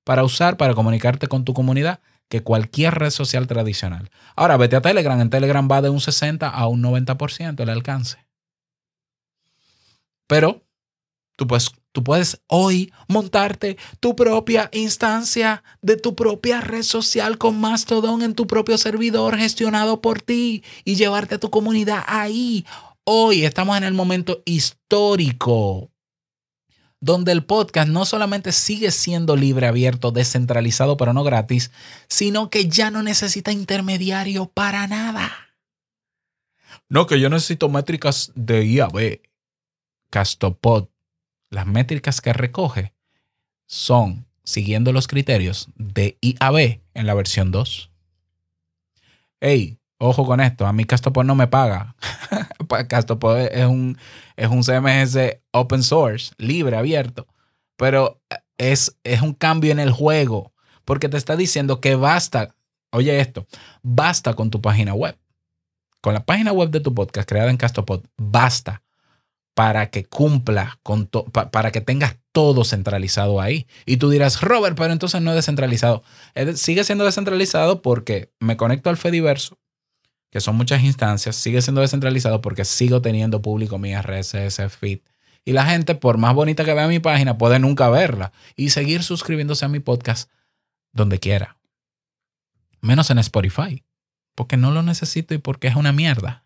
para 0.05 0.23
usar, 0.23 0.57
para 0.57 0.75
comunicarte 0.75 1.27
con 1.27 1.45
tu 1.45 1.53
comunidad 1.53 2.01
que 2.29 2.43
cualquier 2.43 2.95
red 2.95 3.11
social 3.11 3.47
tradicional. 3.47 4.11
Ahora, 4.37 4.57
vete 4.57 4.77
a 4.77 4.81
Telegram. 4.81 5.21
En 5.21 5.31
Telegram 5.31 5.69
va 5.71 5.83
de 5.83 5.91
un 5.91 6.01
60 6.01 6.49
a 6.49 6.67
un 6.69 6.83
90% 6.83 7.61
el 7.61 7.69
alcance. 7.69 8.25
Pero 10.29 10.66
tú 11.37 11.47
puedes 11.47 11.71
Tú 11.97 12.05
puedes 12.05 12.43
hoy 12.47 12.93
montarte 13.09 13.79
tu 14.01 14.15
propia 14.17 14.69
instancia 14.75 15.65
de 15.81 15.97
tu 15.97 16.15
propia 16.15 16.61
red 16.61 16.83
social 16.83 17.39
con 17.39 17.59
Mastodon 17.59 18.21
en 18.21 18.35
tu 18.35 18.47
propio 18.47 18.77
servidor 18.77 19.39
gestionado 19.39 20.03
por 20.03 20.21
ti 20.21 20.63
y 20.85 20.97
llevarte 20.97 21.37
a 21.37 21.39
tu 21.39 21.49
comunidad 21.49 22.05
ahí. 22.07 22.67
Hoy 23.05 23.47
estamos 23.47 23.79
en 23.79 23.85
el 23.85 23.95
momento 23.95 24.43
histórico 24.45 25.91
donde 27.01 27.33
el 27.33 27.47
podcast 27.47 27.89
no 27.89 28.05
solamente 28.05 28.53
sigue 28.53 28.91
siendo 28.91 29.35
libre, 29.35 29.67
abierto, 29.67 30.11
descentralizado, 30.11 30.99
pero 30.99 31.15
no 31.15 31.25
gratis, 31.25 31.71
sino 32.09 32.51
que 32.51 32.69
ya 32.69 32.91
no 32.91 33.03
necesita 33.03 33.53
intermediario 33.53 34.51
para 34.51 34.87
nada. 34.87 35.33
No, 36.91 37.07
que 37.07 37.19
yo 37.19 37.31
necesito 37.31 37.71
métricas 37.71 38.33
de 38.35 38.67
IAB. 38.67 39.23
Castopod 40.11 40.89
las 41.51 41.67
métricas 41.67 42.21
que 42.21 42.33
recoge 42.33 42.93
son 43.67 44.27
siguiendo 44.45 44.93
los 44.93 45.09
criterios 45.09 45.69
de 45.75 46.19
IAB 46.21 46.81
en 46.95 47.07
la 47.07 47.15
versión 47.15 47.51
2. 47.51 47.91
Hey, 49.41 49.79
ojo 49.99 50.25
con 50.25 50.41
esto, 50.41 50.67
a 50.67 50.73
mí 50.73 50.85
Castopod 50.85 51.25
no 51.25 51.35
me 51.35 51.49
paga. 51.49 51.97
Castopod 52.89 53.39
es 53.39 53.67
un, 53.67 53.99
es 54.37 54.49
un 54.49 54.63
CMS 54.63 55.19
open 55.53 55.83
source, 55.83 56.33
libre, 56.39 56.77
abierto, 56.77 57.27
pero 57.77 58.21
es, 58.59 58.97
es 59.05 59.23
un 59.23 59.35
cambio 59.35 59.73
en 59.73 59.81
el 59.81 59.91
juego 59.91 60.53
porque 60.85 61.09
te 61.09 61.17
está 61.17 61.37
diciendo 61.37 61.81
que 61.81 61.97
basta, 61.97 62.55
oye 62.93 63.21
esto, 63.21 63.47
basta 63.83 64.35
con 64.35 64.51
tu 64.51 64.61
página 64.61 64.95
web. 64.95 65.19
Con 66.01 66.15
la 66.15 66.25
página 66.25 66.53
web 66.53 66.71
de 66.71 66.81
tu 66.81 66.95
podcast 66.95 67.29
creada 67.29 67.51
en 67.51 67.57
Castopod, 67.57 68.05
basta 68.17 68.83
para 69.57 69.89
que 69.89 70.05
cumpla 70.05 70.79
con 70.83 71.07
para 71.07 71.73
que 71.73 71.81
tengas 71.81 72.19
todo 72.33 72.63
centralizado 72.63 73.41
ahí. 73.41 73.67
Y 73.87 73.97
tú 73.97 74.11
dirás, 74.11 74.43
Robert, 74.43 74.77
pero 74.77 74.93
entonces 74.93 75.23
no 75.23 75.31
es 75.31 75.37
descentralizado. 75.37 76.03
Sigue 76.57 76.85
siendo 76.85 77.07
descentralizado 77.07 77.81
porque 77.81 78.31
me 78.39 78.59
conecto 78.59 78.91
al 78.91 78.99
Fediverso, 78.99 79.59
que 80.31 80.43
son 80.43 80.57
muchas 80.57 80.85
instancias. 80.85 81.37
Sigue 81.37 81.63
siendo 81.63 81.81
descentralizado 81.81 82.43
porque 82.43 82.67
sigo 82.67 83.01
teniendo 83.01 83.41
público 83.41 83.79
mi 83.79 83.97
RSS 83.97 84.61
feed. 84.79 85.01
Y 85.43 85.53
la 85.53 85.65
gente, 85.65 85.95
por 85.95 86.19
más 86.19 86.35
bonita 86.35 86.63
que 86.63 86.75
vea 86.75 86.87
mi 86.87 86.99
página, 86.99 87.39
puede 87.39 87.59
nunca 87.59 87.89
verla 87.89 88.33
y 88.57 88.69
seguir 88.69 89.05
suscribiéndose 89.05 89.65
a 89.65 89.69
mi 89.69 89.81
podcast 89.81 90.31
donde 90.93 91.19
quiera. 91.19 91.57
Menos 92.83 93.09
en 93.09 93.21
Spotify, 93.21 93.85
porque 94.35 94.59
no 94.59 94.71
lo 94.71 94.83
necesito 94.83 95.33
y 95.33 95.39
porque 95.39 95.69
es 95.69 95.77
una 95.77 95.93
mierda. 95.93 96.46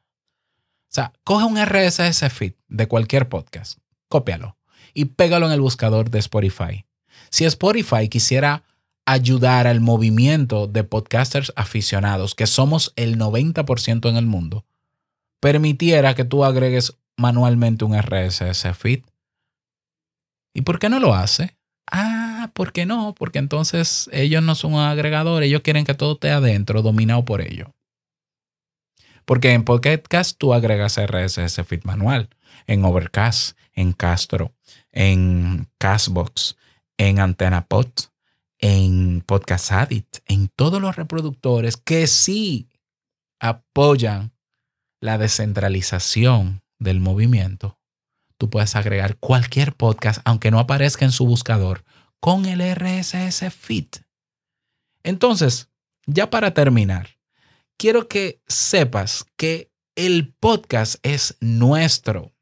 O 0.91 0.93
sea, 0.93 1.13
coge 1.23 1.45
un 1.45 1.57
RSS 1.57 2.29
feed 2.33 2.55
de 2.67 2.89
cualquier 2.89 3.29
podcast, 3.29 3.79
cópialo 4.09 4.57
y 4.93 5.05
pégalo 5.05 5.47
en 5.47 5.53
el 5.53 5.61
buscador 5.61 6.11
de 6.11 6.19
Spotify. 6.19 6.85
Si 7.31 7.45
Spotify 7.45 8.09
quisiera 8.09 8.65
ayudar 9.07 9.69
al 9.69 9.81
movimiento 9.81 10.67
de 10.67 10.83
podcasters 10.83 11.53
aficionados, 11.55 12.35
que 12.35 12.49
somos 12.49 12.93
el 12.97 13.19
90% 13.19 14.11
en 14.11 14.17
el 14.17 14.27
mundo, 14.27 14.67
permitiera 15.39 16.17
que 16.17 16.25
tú 16.25 16.45
agregues 16.45 16.99
manualmente 17.17 17.85
un 17.85 17.97
RSS 17.97 18.77
feed. 18.77 19.05
¿Y 20.55 20.63
por 20.63 20.81
qué 20.81 20.89
no 20.89 20.99
lo 20.99 21.15
hace? 21.15 21.57
Ah, 21.89 22.51
¿por 22.53 22.73
qué 22.73 22.85
no? 22.85 23.15
Porque 23.17 23.39
entonces 23.39 24.11
ellos 24.13 24.43
no 24.43 24.57
son 24.57 24.75
un 24.75 24.81
agregador, 24.81 25.45
ellos 25.45 25.63
quieren 25.63 25.85
que 25.85 25.95
todo 25.95 26.15
esté 26.15 26.31
adentro, 26.31 26.83
dominado 26.83 27.25
por 27.25 27.43
ellos. 27.43 27.69
Porque 29.31 29.53
en 29.53 29.63
Podcast 29.63 30.37
tú 30.39 30.55
agregas 30.55 30.99
RSS 31.01 31.65
feed 31.65 31.85
manual, 31.85 32.31
en 32.67 32.85
Overcast, 32.85 33.57
en 33.73 33.93
Castro, 33.93 34.57
en 34.91 35.69
Castbox, 35.79 36.57
en 36.99 37.21
AntennaPod, 37.21 37.87
en 38.59 39.23
Podcast 39.25 39.71
Addict, 39.71 40.19
en 40.27 40.49
todos 40.49 40.83
los 40.83 40.97
reproductores 40.97 41.77
que 41.77 42.09
sí 42.09 42.71
apoyan 43.39 44.33
la 45.01 45.17
descentralización 45.17 46.65
del 46.81 46.99
movimiento. 46.99 47.79
Tú 48.37 48.51
puedes 48.51 48.75
agregar 48.75 49.17
cualquier 49.19 49.77
podcast, 49.77 50.23
aunque 50.25 50.51
no 50.51 50.59
aparezca 50.59 51.05
en 51.05 51.13
su 51.13 51.25
buscador, 51.25 51.85
con 52.19 52.47
el 52.47 52.61
RSS 52.61 53.49
feed. 53.55 53.87
Entonces, 55.05 55.69
ya 56.05 56.31
para 56.31 56.53
terminar, 56.53 57.20
quiero 57.81 58.09
que 58.09 58.43
sepas 58.47 59.25
que 59.39 59.73
el 59.97 60.35
podcast 60.39 60.97
es 61.03 61.39
nuestro. 61.41 62.35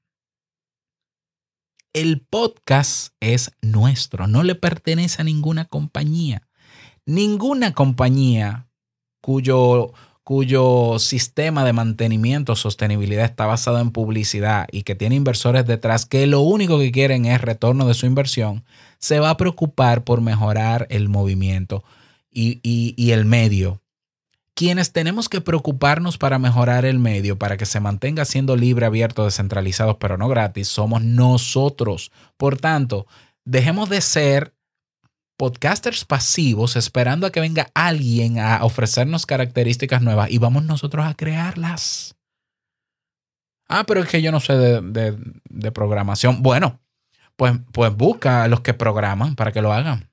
El 1.92 2.26
podcast 2.28 3.14
es 3.20 3.52
nuestro, 3.62 4.26
no 4.26 4.42
le 4.42 4.56
pertenece 4.56 5.22
a 5.22 5.24
ninguna 5.24 5.66
compañía. 5.66 6.48
Ninguna 7.06 7.72
compañía 7.72 8.66
cuyo, 9.20 9.92
cuyo 10.24 10.98
sistema 10.98 11.64
de 11.64 11.72
mantenimiento 11.72 12.56
sostenibilidad 12.56 13.24
está 13.24 13.46
basado 13.46 13.78
en 13.78 13.92
publicidad 13.92 14.66
y 14.72 14.82
que 14.82 14.96
tiene 14.96 15.14
inversores 15.14 15.64
detrás 15.64 16.04
que 16.04 16.26
lo 16.26 16.40
único 16.40 16.80
que 16.80 16.90
quieren 16.90 17.26
es 17.26 17.40
retorno 17.40 17.86
de 17.86 17.94
su 17.94 18.06
inversión, 18.06 18.64
se 18.98 19.20
va 19.20 19.30
a 19.30 19.36
preocupar 19.36 20.02
por 20.02 20.20
mejorar 20.20 20.88
el 20.90 21.08
movimiento 21.08 21.84
y, 22.28 22.60
y 22.64 23.10
el 23.12 23.24
medio 23.24 23.80
quienes 24.58 24.90
tenemos 24.90 25.28
que 25.28 25.40
preocuparnos 25.40 26.18
para 26.18 26.40
mejorar 26.40 26.84
el 26.84 26.98
medio, 26.98 27.38
para 27.38 27.56
que 27.56 27.64
se 27.64 27.78
mantenga 27.78 28.24
siendo 28.24 28.56
libre, 28.56 28.86
abierto, 28.86 29.24
descentralizado, 29.24 30.00
pero 30.00 30.18
no 30.18 30.26
gratis, 30.26 30.66
somos 30.66 31.00
nosotros. 31.00 32.10
Por 32.36 32.56
tanto, 32.56 33.06
dejemos 33.44 33.88
de 33.88 34.00
ser 34.00 34.52
podcasters 35.36 36.04
pasivos 36.04 36.74
esperando 36.74 37.24
a 37.24 37.30
que 37.30 37.38
venga 37.38 37.70
alguien 37.72 38.40
a 38.40 38.64
ofrecernos 38.64 39.26
características 39.26 40.02
nuevas 40.02 40.28
y 40.28 40.38
vamos 40.38 40.64
nosotros 40.64 41.06
a 41.06 41.14
crearlas. 41.14 42.16
Ah, 43.68 43.84
pero 43.86 44.02
es 44.02 44.08
que 44.08 44.22
yo 44.22 44.32
no 44.32 44.40
sé 44.40 44.54
de, 44.56 45.70
programación. 45.70 46.42
Bueno, 46.42 46.80
pues, 47.36 47.52
pues 47.70 47.96
busca 47.96 48.42
a 48.42 48.48
los 48.48 48.62
que 48.62 48.74
programan 48.74 49.36
para 49.36 49.52
que 49.52 49.62
lo 49.62 49.72
hagan. 49.72 50.10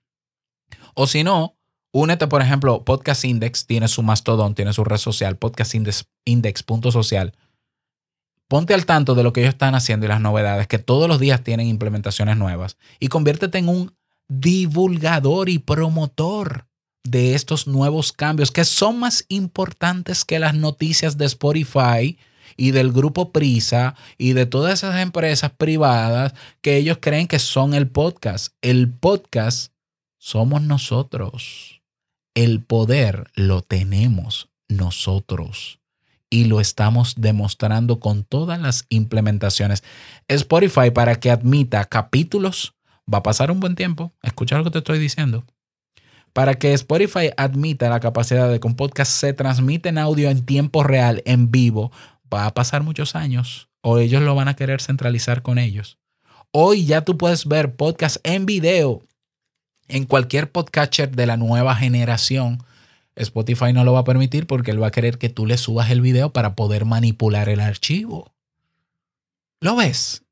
O 0.93 1.07
si 1.07 1.23
no, 1.23 1.54
Únete, 1.97 2.27
por 2.27 2.41
ejemplo, 2.41 2.83
Podcast 2.83 3.23
Index 3.23 3.67
tiene 3.67 3.87
su 3.87 4.03
mastodon, 4.03 4.53
tiene 4.53 4.73
su 4.73 4.83
red 4.83 4.97
social, 4.97 5.37
podcastindex.social. 5.37 7.33
Ponte 8.49 8.73
al 8.73 8.85
tanto 8.85 9.15
de 9.15 9.23
lo 9.23 9.31
que 9.31 9.39
ellos 9.39 9.53
están 9.53 9.75
haciendo 9.75 10.05
y 10.05 10.09
las 10.09 10.19
novedades, 10.19 10.67
que 10.67 10.77
todos 10.77 11.07
los 11.07 11.21
días 11.21 11.41
tienen 11.41 11.67
implementaciones 11.67 12.35
nuevas. 12.35 12.75
Y 12.99 13.07
conviértete 13.07 13.59
en 13.59 13.69
un 13.69 13.95
divulgador 14.27 15.47
y 15.47 15.57
promotor 15.57 16.67
de 17.05 17.33
estos 17.33 17.65
nuevos 17.65 18.11
cambios 18.11 18.51
que 18.51 18.65
son 18.65 18.99
más 18.99 19.23
importantes 19.29 20.25
que 20.25 20.37
las 20.37 20.53
noticias 20.53 21.17
de 21.17 21.23
Spotify 21.27 22.17
y 22.57 22.71
del 22.71 22.91
grupo 22.91 23.31
Prisa 23.31 23.95
y 24.17 24.33
de 24.33 24.45
todas 24.45 24.73
esas 24.73 24.99
empresas 25.01 25.51
privadas 25.51 26.33
que 26.59 26.75
ellos 26.75 26.97
creen 26.99 27.29
que 27.29 27.39
son 27.39 27.73
el 27.73 27.87
podcast. 27.87 28.53
El 28.61 28.91
podcast 28.91 29.71
somos 30.17 30.61
nosotros. 30.61 31.84
El 32.35 32.61
poder 32.61 33.31
lo 33.35 33.61
tenemos 33.61 34.49
nosotros 34.67 35.79
y 36.29 36.43
lo 36.43 36.59
estamos 36.59 37.15
demostrando 37.17 38.01
con 38.01 38.25
todas 38.25 38.59
las 38.59 38.85
implementaciones. 38.89 39.85
Spotify 40.27 40.91
para 40.91 41.15
que 41.15 41.31
admita 41.31 41.85
capítulos 41.85 42.73
va 43.11 43.19
a 43.19 43.23
pasar 43.23 43.51
un 43.51 43.61
buen 43.61 43.75
tiempo. 43.75 44.11
Escucha 44.21 44.57
lo 44.57 44.65
que 44.65 44.71
te 44.71 44.79
estoy 44.79 44.99
diciendo. 44.99 45.45
Para 46.33 46.55
que 46.55 46.73
Spotify 46.73 47.31
admita 47.37 47.87
la 47.87 48.01
capacidad 48.01 48.49
de 48.49 48.59
que 48.59 48.67
un 48.67 48.75
podcast 48.75 49.13
se 49.13 49.31
transmite 49.31 49.87
en 49.87 49.97
audio 49.97 50.29
en 50.29 50.45
tiempo 50.45 50.83
real, 50.83 51.23
en 51.25 51.51
vivo, 51.51 51.93
va 52.33 52.47
a 52.47 52.53
pasar 52.53 52.83
muchos 52.83 53.15
años 53.15 53.69
o 53.79 53.97
ellos 53.99 54.21
lo 54.21 54.35
van 54.35 54.49
a 54.49 54.57
querer 54.57 54.81
centralizar 54.81 55.41
con 55.41 55.57
ellos. 55.57 55.99
Hoy 56.51 56.85
ya 56.85 57.05
tú 57.05 57.17
puedes 57.17 57.45
ver 57.45 57.75
podcast 57.77 58.17
en 58.23 58.45
video 58.45 59.01
en 59.87 60.05
cualquier 60.05 60.51
podcatcher 60.51 61.15
de 61.15 61.25
la 61.25 61.37
nueva 61.37 61.75
generación, 61.75 62.63
Spotify 63.15 63.71
no 63.71 63.83
lo 63.83 63.93
va 63.93 63.99
a 63.99 64.05
permitir 64.05 64.47
porque 64.47 64.71
él 64.71 64.81
va 64.81 64.87
a 64.87 64.91
querer 64.91 65.17
que 65.17 65.29
tú 65.29 65.45
le 65.45 65.57
subas 65.57 65.89
el 65.89 66.01
video 66.01 66.33
para 66.33 66.55
poder 66.55 66.85
manipular 66.85 67.49
el 67.49 67.59
archivo. 67.59 68.33
¿Lo 69.61 69.75
ves? 69.75 70.23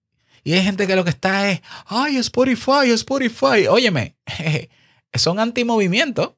Y 0.43 0.53
hay 0.53 0.63
gente 0.63 0.87
que 0.87 0.95
lo 0.95 1.03
que 1.03 1.11
está 1.11 1.49
es, 1.49 1.61
ay, 1.85 2.17
Spotify, 2.17 2.91
Spotify. 2.91 3.67
Óyeme, 3.69 4.17
son 5.13 5.39
antimovimiento. 5.39 6.37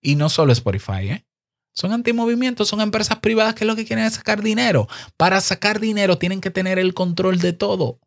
Y 0.00 0.16
no 0.16 0.28
solo 0.28 0.52
Spotify, 0.52 1.10
¿eh? 1.10 1.24
Son 1.72 1.92
antimovimientos, 1.92 2.68
son 2.68 2.80
empresas 2.80 3.18
privadas 3.18 3.54
que 3.54 3.64
lo 3.64 3.74
que 3.74 3.84
quieren 3.84 4.04
es 4.04 4.14
sacar 4.14 4.42
dinero. 4.42 4.86
Para 5.16 5.40
sacar 5.40 5.80
dinero 5.80 6.18
tienen 6.18 6.40
que 6.40 6.50
tener 6.50 6.78
el 6.78 6.94
control 6.94 7.40
de 7.40 7.52
todo. 7.52 7.98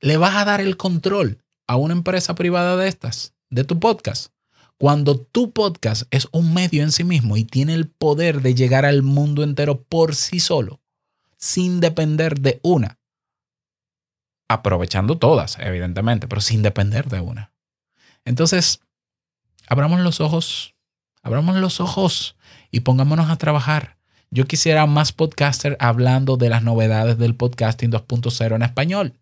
Le 0.00 0.16
vas 0.16 0.34
a 0.36 0.44
dar 0.46 0.60
el 0.60 0.76
control 0.76 1.42
a 1.68 1.76
una 1.76 1.92
empresa 1.92 2.34
privada 2.34 2.76
de 2.76 2.88
estas, 2.88 3.34
de 3.50 3.62
tu 3.62 3.78
podcast, 3.78 4.32
cuando 4.78 5.18
tu 5.18 5.52
podcast 5.52 6.04
es 6.10 6.26
un 6.32 6.54
medio 6.54 6.82
en 6.82 6.90
sí 6.90 7.04
mismo 7.04 7.36
y 7.36 7.44
tiene 7.44 7.74
el 7.74 7.88
poder 7.88 8.42
de 8.42 8.54
llegar 8.54 8.84
al 8.84 9.02
mundo 9.02 9.44
entero 9.44 9.82
por 9.82 10.14
sí 10.14 10.40
solo, 10.40 10.80
sin 11.36 11.80
depender 11.80 12.40
de 12.40 12.58
una, 12.62 12.98
aprovechando 14.48 15.18
todas, 15.18 15.58
evidentemente, 15.60 16.26
pero 16.26 16.40
sin 16.40 16.62
depender 16.62 17.08
de 17.08 17.20
una. 17.20 17.52
Entonces, 18.24 18.80
abramos 19.68 20.00
los 20.00 20.20
ojos, 20.20 20.74
abramos 21.22 21.56
los 21.56 21.80
ojos 21.80 22.36
y 22.70 22.80
pongámonos 22.80 23.30
a 23.30 23.36
trabajar. 23.36 23.98
Yo 24.30 24.46
quisiera 24.46 24.86
más 24.86 25.12
podcaster 25.12 25.76
hablando 25.80 26.38
de 26.38 26.48
las 26.48 26.62
novedades 26.62 27.18
del 27.18 27.34
podcasting 27.34 27.90
2.0 27.90 28.56
en 28.56 28.62
español 28.62 29.14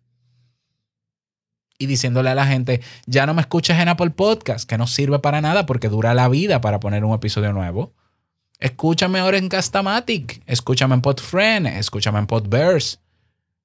y 1.77 1.85
diciéndole 1.85 2.29
a 2.29 2.35
la 2.35 2.47
gente, 2.47 2.81
ya 3.05 3.25
no 3.25 3.33
me 3.33 3.41
escuches 3.41 3.77
en 3.79 3.87
Apple 3.87 4.11
Podcast, 4.11 4.67
que 4.67 4.77
no 4.77 4.87
sirve 4.87 5.19
para 5.19 5.41
nada 5.41 5.65
porque 5.65 5.89
dura 5.89 6.13
la 6.13 6.27
vida 6.29 6.61
para 6.61 6.79
poner 6.79 7.03
un 7.03 7.13
episodio 7.13 7.53
nuevo. 7.53 7.93
Escúchame 8.59 9.19
ahora 9.19 9.37
en 9.37 9.49
Castamatic, 9.49 10.41
escúchame 10.47 10.95
en 10.95 11.01
Podfriend, 11.01 11.67
escúchame 11.67 12.19
en 12.19 12.27
Podverse, 12.27 12.97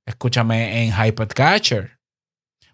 escúchame 0.04 0.84
en 0.84 0.92
HyperCatcher. 0.92 1.98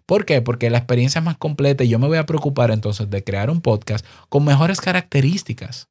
¿Por 0.05 0.25
qué? 0.25 0.41
Porque 0.41 0.69
la 0.69 0.79
experiencia 0.79 1.19
es 1.19 1.25
más 1.25 1.37
completa 1.37 1.83
y 1.83 1.89
yo 1.89 1.99
me 1.99 2.07
voy 2.07 2.17
a 2.17 2.25
preocupar 2.25 2.71
entonces 2.71 3.09
de 3.09 3.23
crear 3.23 3.49
un 3.49 3.61
podcast 3.61 4.05
con 4.27 4.43
mejores 4.43 4.81
características 4.81 5.87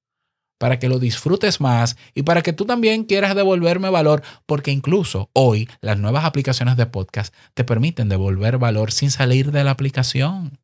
para 0.59 0.79
que 0.79 0.89
lo 0.89 0.99
disfrutes 0.99 1.61
más 1.61 1.97
y 2.15 2.23
para 2.23 2.43
que 2.43 2.53
tú 2.53 2.67
también 2.67 3.05
quieras 3.05 3.35
devolverme 3.35 3.89
valor, 3.91 4.23
porque 4.47 4.71
incluso 4.71 5.31
hoy 5.33 5.69
las 5.81 5.99
nuevas 5.99 6.25
aplicaciones 6.25 6.77
de 6.77 6.87
podcast 6.87 7.35
te 7.55 7.65
permiten 7.65 8.09
devolver 8.09 8.59
valor 8.59 8.93
sin 8.93 9.11
salir 9.11 9.53
de 9.53 9.65
la 9.65 9.71
aplicación. 9.71 10.59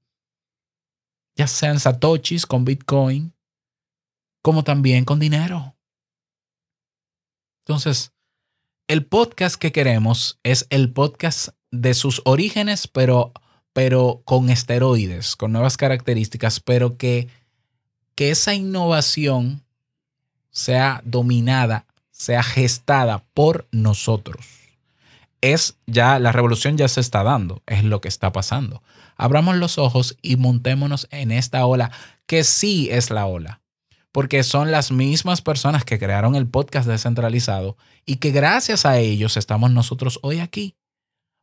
Ya 1.36 1.46
sean 1.46 1.80
satoshis 1.80 2.46
con 2.46 2.64
Bitcoin, 2.64 3.32
como 4.42 4.62
también 4.62 5.04
con 5.04 5.18
dinero. 5.18 5.76
Entonces, 7.62 8.12
el 8.86 9.06
podcast 9.06 9.56
que 9.56 9.72
queremos 9.72 10.38
es 10.42 10.66
el 10.68 10.92
podcast 10.92 11.48
de 11.70 11.94
sus 11.94 12.20
orígenes, 12.24 12.86
pero 12.86 13.32
pero 13.74 14.22
con 14.24 14.48
esteroides, 14.50 15.36
con 15.36 15.52
nuevas 15.52 15.76
características, 15.76 16.60
pero 16.60 16.96
que, 16.96 17.28
que 18.14 18.30
esa 18.30 18.54
innovación 18.54 19.63
sea 20.54 21.02
dominada, 21.04 21.84
sea 22.10 22.42
gestada 22.42 23.24
por 23.34 23.66
nosotros. 23.72 24.46
Es 25.42 25.76
ya, 25.86 26.18
la 26.18 26.32
revolución 26.32 26.78
ya 26.78 26.88
se 26.88 27.00
está 27.00 27.22
dando, 27.22 27.62
es 27.66 27.84
lo 27.84 28.00
que 28.00 28.08
está 28.08 28.32
pasando. 28.32 28.82
Abramos 29.16 29.56
los 29.56 29.76
ojos 29.76 30.16
y 30.22 30.36
montémonos 30.36 31.06
en 31.10 31.32
esta 31.32 31.66
ola, 31.66 31.90
que 32.26 32.44
sí 32.44 32.88
es 32.90 33.10
la 33.10 33.26
ola, 33.26 33.60
porque 34.10 34.42
son 34.42 34.70
las 34.70 34.90
mismas 34.90 35.42
personas 35.42 35.84
que 35.84 35.98
crearon 35.98 36.34
el 36.34 36.46
podcast 36.46 36.88
descentralizado 36.88 37.76
y 38.06 38.16
que 38.16 38.30
gracias 38.30 38.86
a 38.86 38.98
ellos 38.98 39.36
estamos 39.36 39.70
nosotros 39.70 40.18
hoy 40.22 40.38
aquí. 40.38 40.76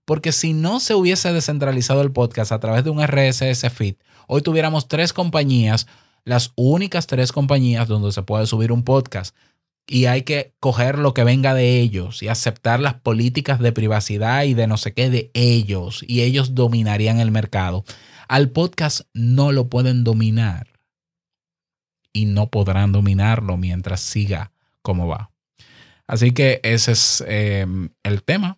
Porque 0.06 0.32
si 0.32 0.54
no 0.54 0.80
se 0.80 0.96
hubiese 0.96 1.32
descentralizado 1.32 2.02
el 2.02 2.12
podcast 2.12 2.52
a 2.52 2.60
través 2.60 2.84
de 2.84 2.90
un 2.90 3.06
RSS 3.06 3.70
feed, 3.72 3.96
hoy 4.26 4.42
tuviéramos 4.42 4.88
tres 4.88 5.14
compañías 5.14 5.86
las 6.24 6.54
únicas 6.56 7.08
tres 7.08 7.32
compañías 7.32 7.88
donde 7.88 8.12
se 8.12 8.24
puede 8.24 8.46
subir 8.48 8.72
un 8.72 8.84
podcast 8.84 9.36
y 9.88 10.06
hay 10.06 10.22
que 10.24 10.54
coger 10.60 10.98
lo 10.98 11.14
que 11.14 11.24
venga 11.24 11.54
de 11.54 11.80
ellos 11.80 12.24
y 12.24 12.28
aceptar 12.28 12.80
las 12.80 12.94
políticas 12.94 13.60
de 13.60 13.72
privacidad 13.72 14.44
y 14.44 14.54
de 14.54 14.68
no 14.68 14.78
sé 14.78 14.94
qué 14.94 15.10
de 15.10 15.32
ellos 15.34 16.04
y 16.08 16.22
ellos 16.22 16.56
dominarían 16.56 17.20
el 17.20 17.32
mercado. 17.32 17.84
Al 18.28 18.50
podcast 18.50 19.02
no 19.14 19.52
lo 19.52 19.68
pueden 19.68 20.04
dominar 20.04 20.68
y 22.14 22.26
no 22.26 22.50
podrán 22.50 22.92
dominarlo 22.92 23.58
mientras 23.58 24.02
siga 24.02 24.52
como 24.82 25.08
va. 25.08 25.32
Así 26.08 26.32
que 26.32 26.60
ese 26.64 26.94
es 26.94 27.24
em, 27.28 27.90
el 28.04 28.24
tema. 28.24 28.58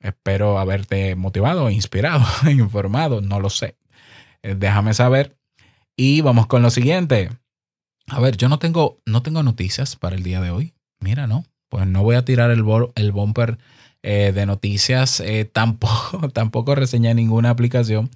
Espero 0.00 0.58
haberte 0.58 1.14
motivado, 1.14 1.70
inspirado, 1.70 2.24
informado, 2.50 3.20
no 3.20 3.40
lo 3.40 3.50
sé. 3.50 3.76
Eh, 4.42 4.56
déjame 4.56 4.94
saber 4.94 5.36
y 5.96 6.20
vamos 6.20 6.46
con 6.46 6.62
lo 6.62 6.70
siguiente. 6.70 7.30
A 8.06 8.20
ver, 8.20 8.36
yo 8.36 8.48
no 8.48 8.58
tengo, 8.58 9.00
no 9.06 9.22
tengo 9.22 9.42
noticias 9.42 9.96
para 9.96 10.16
el 10.16 10.22
día 10.22 10.40
de 10.40 10.50
hoy. 10.50 10.74
Mira, 11.00 11.26
no. 11.26 11.44
Pues 11.68 11.86
no 11.86 12.02
voy 12.02 12.16
a 12.16 12.24
tirar 12.24 12.50
el, 12.50 12.64
el 12.94 13.12
bumper 13.12 13.58
eh, 14.02 14.32
de 14.34 14.46
noticias. 14.46 15.20
Eh, 15.20 15.44
tampoco, 15.52 16.28
tampoco 16.30 16.74
reseñé 16.74 17.14
ninguna 17.14 17.50
aplicación. 17.50 18.10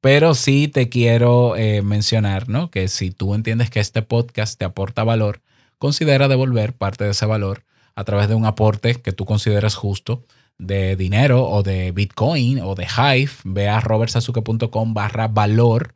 Pero 0.00 0.34
sí 0.34 0.68
te 0.68 0.88
quiero 0.88 1.56
eh, 1.56 1.82
mencionar, 1.82 2.48
¿no? 2.48 2.70
Que 2.70 2.88
si 2.88 3.10
tú 3.10 3.34
entiendes 3.34 3.70
que 3.70 3.80
este 3.80 4.02
podcast 4.02 4.58
te 4.58 4.64
aporta 4.64 5.04
valor, 5.04 5.42
considera 5.78 6.28
devolver 6.28 6.74
parte 6.74 7.04
de 7.04 7.10
ese 7.10 7.26
valor 7.26 7.64
a 7.94 8.04
través 8.04 8.28
de 8.28 8.34
un 8.34 8.46
aporte 8.46 8.94
que 8.94 9.12
tú 9.12 9.26
consideres 9.26 9.74
justo 9.74 10.24
de 10.56 10.96
dinero 10.96 11.48
o 11.48 11.62
de 11.62 11.92
Bitcoin 11.92 12.60
o 12.60 12.74
de 12.74 12.86
Hive. 12.86 13.32
Ve 13.44 13.68
a 13.68 13.80
robertsazuke.com 13.80 14.94
barra 14.94 15.28
valor 15.28 15.94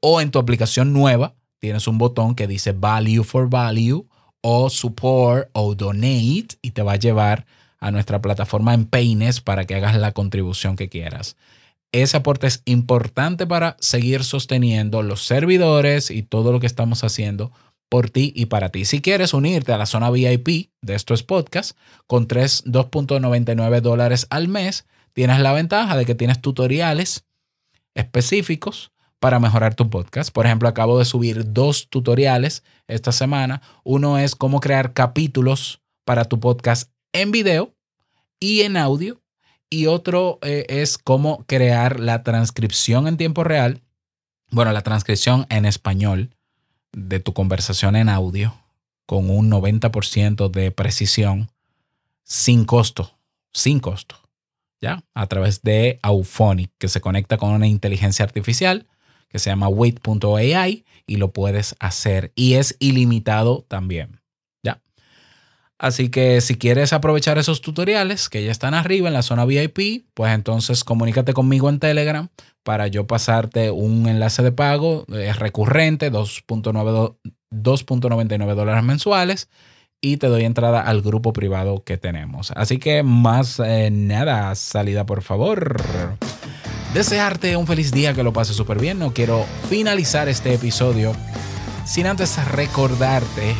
o 0.00 0.20
en 0.20 0.30
tu 0.30 0.38
aplicación 0.38 0.92
nueva 0.92 1.34
tienes 1.58 1.88
un 1.88 1.98
botón 1.98 2.34
que 2.34 2.46
dice 2.46 2.72
Value 2.72 3.24
for 3.24 3.48
Value 3.48 4.06
o 4.40 4.70
Support 4.70 5.50
o 5.52 5.74
Donate 5.74 6.58
y 6.62 6.70
te 6.72 6.82
va 6.82 6.92
a 6.92 6.96
llevar 6.96 7.46
a 7.78 7.90
nuestra 7.90 8.20
plataforma 8.20 8.74
en 8.74 8.86
Paines 8.86 9.40
para 9.40 9.64
que 9.64 9.74
hagas 9.74 9.96
la 9.96 10.12
contribución 10.12 10.76
que 10.76 10.88
quieras. 10.88 11.36
Ese 11.92 12.16
aporte 12.16 12.46
es 12.46 12.62
importante 12.64 13.46
para 13.46 13.76
seguir 13.80 14.24
sosteniendo 14.24 15.02
los 15.02 15.24
servidores 15.24 16.10
y 16.10 16.22
todo 16.22 16.52
lo 16.52 16.60
que 16.60 16.66
estamos 16.66 17.04
haciendo 17.04 17.52
por 17.88 18.10
ti 18.10 18.32
y 18.34 18.46
para 18.46 18.70
ti. 18.70 18.84
Si 18.84 19.00
quieres 19.00 19.32
unirte 19.32 19.72
a 19.72 19.78
la 19.78 19.86
zona 19.86 20.10
VIP 20.10 20.70
de 20.82 20.94
estos 20.94 21.22
podcasts 21.22 21.76
con 22.06 22.26
2.99 22.26 23.80
dólares 23.80 24.26
al 24.30 24.48
mes, 24.48 24.86
tienes 25.12 25.40
la 25.40 25.52
ventaja 25.52 25.96
de 25.96 26.04
que 26.04 26.14
tienes 26.14 26.40
tutoriales 26.40 27.24
específicos 27.94 28.90
para 29.26 29.40
mejorar 29.40 29.74
tu 29.74 29.90
podcast. 29.90 30.30
Por 30.30 30.46
ejemplo, 30.46 30.68
acabo 30.68 31.00
de 31.00 31.04
subir 31.04 31.52
dos 31.52 31.88
tutoriales 31.88 32.62
esta 32.86 33.10
semana. 33.10 33.60
Uno 33.82 34.18
es 34.18 34.36
cómo 34.36 34.60
crear 34.60 34.92
capítulos 34.92 35.82
para 36.04 36.26
tu 36.26 36.38
podcast 36.38 36.92
en 37.12 37.32
video 37.32 37.74
y 38.38 38.60
en 38.60 38.76
audio. 38.76 39.20
Y 39.68 39.86
otro 39.86 40.38
eh, 40.42 40.64
es 40.68 40.96
cómo 40.96 41.44
crear 41.48 41.98
la 41.98 42.22
transcripción 42.22 43.08
en 43.08 43.16
tiempo 43.16 43.42
real. 43.42 43.82
Bueno, 44.52 44.70
la 44.70 44.82
transcripción 44.82 45.44
en 45.48 45.64
español 45.64 46.30
de 46.92 47.18
tu 47.18 47.32
conversación 47.32 47.96
en 47.96 48.08
audio 48.08 48.54
con 49.06 49.28
un 49.28 49.50
90% 49.50 50.52
de 50.52 50.70
precisión 50.70 51.50
sin 52.22 52.64
costo, 52.64 53.18
sin 53.52 53.80
costo, 53.80 54.14
¿ya? 54.80 55.02
A 55.14 55.26
través 55.26 55.62
de 55.62 55.98
Auphonic, 56.02 56.70
que 56.78 56.86
se 56.86 57.00
conecta 57.00 57.38
con 57.38 57.50
una 57.50 57.66
inteligencia 57.66 58.24
artificial 58.24 58.86
que 59.28 59.38
se 59.38 59.50
llama 59.50 59.68
wait.ai 59.68 60.84
y 61.06 61.16
lo 61.16 61.32
puedes 61.32 61.76
hacer 61.78 62.32
y 62.34 62.54
es 62.54 62.76
ilimitado 62.78 63.64
también. 63.68 64.20
¿Ya? 64.62 64.80
Así 65.78 66.08
que 66.08 66.40
si 66.40 66.56
quieres 66.56 66.92
aprovechar 66.92 67.38
esos 67.38 67.60
tutoriales 67.60 68.28
que 68.28 68.44
ya 68.44 68.50
están 68.50 68.74
arriba 68.74 69.08
en 69.08 69.14
la 69.14 69.22
zona 69.22 69.44
VIP, 69.44 70.06
pues 70.14 70.32
entonces 70.32 70.84
comunícate 70.84 71.32
conmigo 71.32 71.68
en 71.68 71.78
Telegram 71.78 72.28
para 72.62 72.88
yo 72.88 73.06
pasarte 73.06 73.70
un 73.70 74.08
enlace 74.08 74.42
de 74.42 74.52
pago 74.52 75.04
es 75.12 75.38
recurrente, 75.38 76.10
2.99 76.10 78.54
dólares 78.54 78.82
mensuales 78.82 79.48
y 80.00 80.16
te 80.16 80.26
doy 80.26 80.44
entrada 80.44 80.80
al 80.80 81.00
grupo 81.00 81.32
privado 81.32 81.84
que 81.84 81.96
tenemos. 81.96 82.52
Así 82.56 82.78
que 82.78 83.02
más 83.02 83.60
eh, 83.60 83.90
nada, 83.90 84.54
salida 84.54 85.06
por 85.06 85.22
favor 85.22 85.76
desearte 86.94 87.56
un 87.56 87.66
feliz 87.66 87.92
día, 87.92 88.14
que 88.14 88.22
lo 88.22 88.32
pases 88.32 88.56
súper 88.56 88.78
bien. 88.78 88.98
No 88.98 89.12
quiero 89.12 89.44
finalizar 89.68 90.28
este 90.28 90.54
episodio 90.54 91.14
sin 91.84 92.06
antes 92.06 92.36
recordarte 92.46 93.54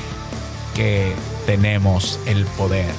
que 0.75 1.13
tenemos 1.47 2.19
el 2.27 2.45
poder. 2.45 2.91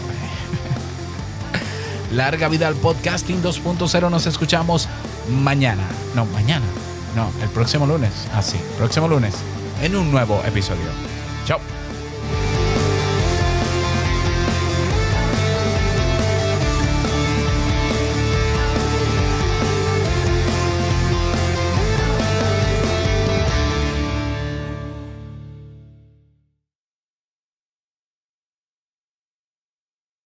Larga 2.11 2.47
vida 2.47 2.67
al 2.67 2.75
podcasting 2.75 3.43
2.0. 3.43 4.09
Nos 4.09 4.25
escuchamos 4.25 4.87
mañana. 5.29 5.83
No, 6.15 6.25
mañana. 6.25 6.65
No, 7.15 7.31
el 7.41 7.49
próximo 7.49 7.85
lunes. 7.85 8.11
Así, 8.33 8.57
ah, 8.57 8.77
próximo 8.77 9.07
lunes. 9.07 9.35
En 9.81 9.95
un 9.95 10.11
nuevo 10.11 10.41
episodio. 10.45 10.85
Chao. 11.45 11.76